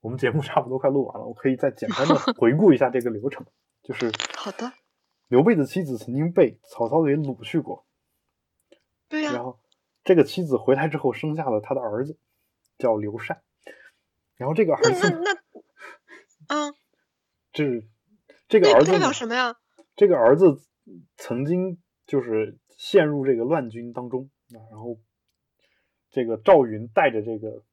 [0.00, 3.44] 我们节目差不多快录完了，我可以再简单的 回顾一下这个流程。
[3.84, 4.72] 就是好的。
[5.28, 7.86] 刘备的妻子曾经被曹操给掳去过，
[9.08, 9.60] 对呀、然后
[10.02, 12.18] 这个妻子回来之后生下了他的儿子，
[12.78, 13.42] 叫刘禅。
[14.36, 15.22] 然后这个儿那那子，
[16.48, 16.74] 那，啊，
[17.52, 17.86] 这
[18.48, 19.56] 这个儿子代表什么呀？
[19.96, 20.60] 这个儿子
[21.16, 24.98] 曾经就是陷入这个乱军当中啊，然后
[26.10, 27.64] 这个赵云带着这个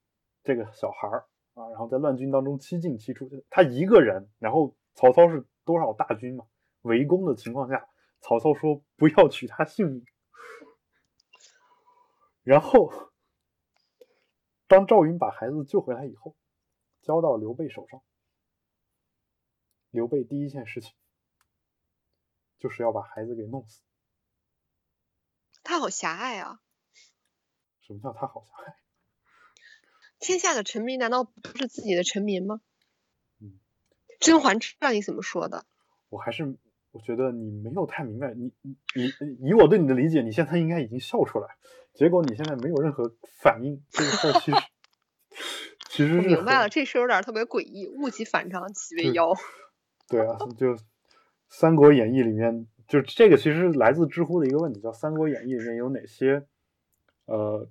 [0.43, 6.45] 这个小孩儿啊，然后在乱军当中七进七出，他一个人，然后曹操是多少大军嘛，
[6.81, 7.87] 围攻的情况下，
[8.19, 10.05] 曹操说不要取他性命，
[12.43, 12.91] 然后
[14.67, 16.35] 当赵云把孩子救回来以后，
[17.01, 18.03] 交到刘备手上，
[19.91, 20.93] 刘备第一件事情。
[22.59, 23.81] 就是要把孩子给弄死。
[25.63, 26.61] 他好狭隘啊！
[27.79, 28.75] 什么叫他好狭隘？
[30.21, 32.61] 天下的臣民难道不是自己的臣民吗？
[34.21, 35.65] 嗯，《甄嬛传》你怎么说的？
[36.09, 36.55] 我还是
[36.91, 38.53] 我觉得你没有太明白，你
[38.95, 39.09] 你
[39.39, 41.47] 你以我对你的理解，你现在应该已经笑出来，
[41.93, 44.57] 结果你现在没有任何反应，这个事儿其实
[45.89, 49.33] 其实我明白了，这事儿有点特别诡异，物极反常，其为妖。
[50.07, 50.67] 对啊，就
[51.49, 56.45] 《三国演义》里面，就这个其实来自知乎的一个问题，叫《三国演义》里面有哪些
[57.25, 57.69] 呃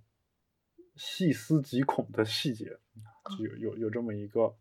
[0.96, 2.78] 细思极恐的细节？
[3.38, 4.55] 就有有有这么一个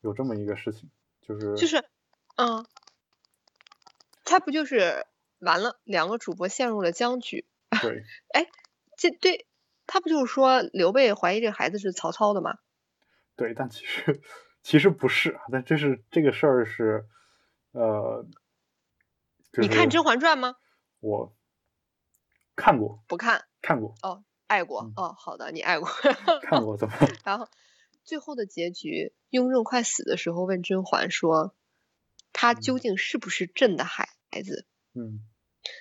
[0.00, 0.90] 有这么一个事情，
[1.20, 1.84] 就是就是，
[2.36, 2.64] 嗯，
[4.24, 5.06] 他不就是
[5.38, 7.46] 完了，两个主播陷入了僵局。
[7.82, 8.04] 对
[8.96, 9.46] 这对
[9.86, 12.54] 他不就是说刘备怀疑这孩子是曹操的吗？
[13.36, 14.20] 对，但其实
[14.62, 17.06] 其实不是啊，但这是这个事儿是
[17.72, 18.26] 呃，
[19.52, 20.56] 就是你看《甄嬛传》吗？
[21.00, 21.34] 我
[22.56, 24.92] 看过不看，看过哦，爱过嗯。
[24.96, 25.88] 哦，好的，你爱过。
[26.42, 26.94] 看过，怎么
[27.24, 27.48] 然后
[28.10, 31.54] 最后的结局，雍正快死的时候问甄嬛说
[32.34, 34.08] ：“他究竟是不是朕的孩
[34.44, 35.20] 子嗯？”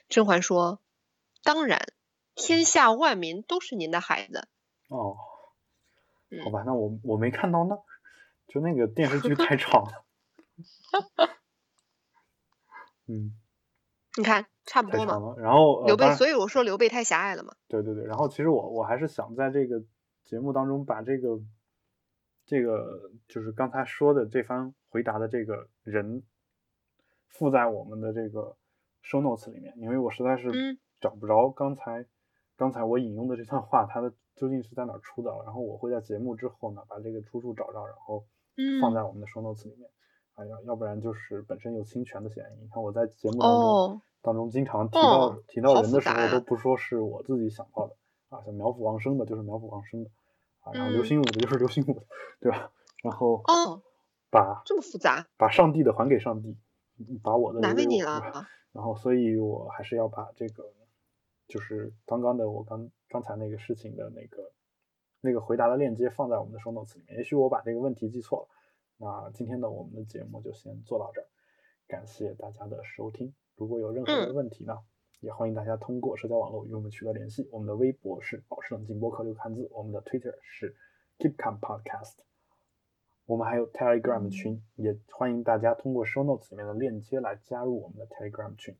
[0.09, 0.79] 甄嬛说
[1.41, 1.91] ：“当然，
[2.35, 4.47] 天下万民都是您的孩子。
[4.89, 5.17] 哦。
[6.29, 7.75] 嗯好吧，那我我没看到那，
[8.47, 10.05] 就那个电视剧太 长了。
[13.07, 13.33] 嗯，”
[14.15, 15.33] 你看，差不多嘛。
[15.39, 17.55] 然后、呃、刘备，所以我说刘备太狭隘了嘛。
[17.67, 19.83] 对对对，然后其实我我还是想在这个
[20.25, 21.41] 节目当中把这个
[22.49, 26.23] 这个就是刚才说的这番回答的这个人
[27.27, 28.57] 附在我们的这个
[29.03, 32.03] show notes 里面，因为我实在是嗯找不着刚才、
[32.57, 38.25] 刚才我引用的这段话，它的究竟是在哪儿出的，然后我会在节目之后呢把这个出处找着，然后
[38.57, 39.87] 嗯放在我们的 show notes 里面。
[40.33, 42.63] 啊，要要不然就是本身有侵权的嫌疑。
[42.63, 47.95] 你看我在节目当中、哦当中经常提到、哦提到人的时候，都不说是我自己想到的
[48.27, 50.09] 啊，像苗阜王生的就是苗阜王生的
[50.69, 52.05] 啊，然后刘嗯心武的就是刘心武的，
[52.39, 52.71] 对吧？
[53.03, 53.81] 然后哦，
[54.29, 56.57] 把这么复杂，把上帝的还给上帝，
[56.97, 58.39] 嗯把我的难为你留给我，对吧？
[58.39, 58.47] 了。
[58.71, 60.71] 然后，所以我还是要把这个，
[61.47, 64.51] 就是刚刚的我刚刚才那个事情的那个
[65.21, 67.17] 那个回答的链接放在我们的 show notes 里面。
[67.17, 68.47] 也许我把这个问题记错了。
[68.97, 71.27] 那今天的我们的节目就先做到这儿，
[71.87, 73.33] 感谢大家的收听。
[73.55, 74.77] 如果有任何的嗯问题呢，
[75.19, 77.47] 也欢迎大家通过社交网络与我们取得联系。
[77.51, 80.75] 我们的微博是保持冷静播客六汉字，我们的 Twitter 是
[81.17, 82.15] Keep Calm Podcast。
[83.25, 88.75] 我们还有 Telegram 群，也欢迎大家通过 Show Notes 里面的链接来加入我们的 Telegram 群。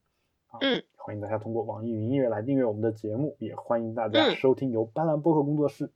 [0.48, 5.94] 啊，嗯，欢迎大家通过网易云音乐来订阅我们的节目，也欢迎大家嗯收听由斑斓播客工作室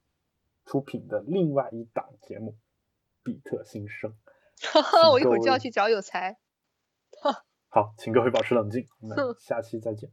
[0.65, 2.51] 出品的另外一档节目
[3.23, 4.11] 《比特新生》。
[4.71, 6.37] 哈哈，我一会儿就要去找有才。
[7.69, 10.11] 好，请各位保持冷静，我们下期再见。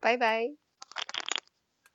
[0.00, 0.56] 拜拜。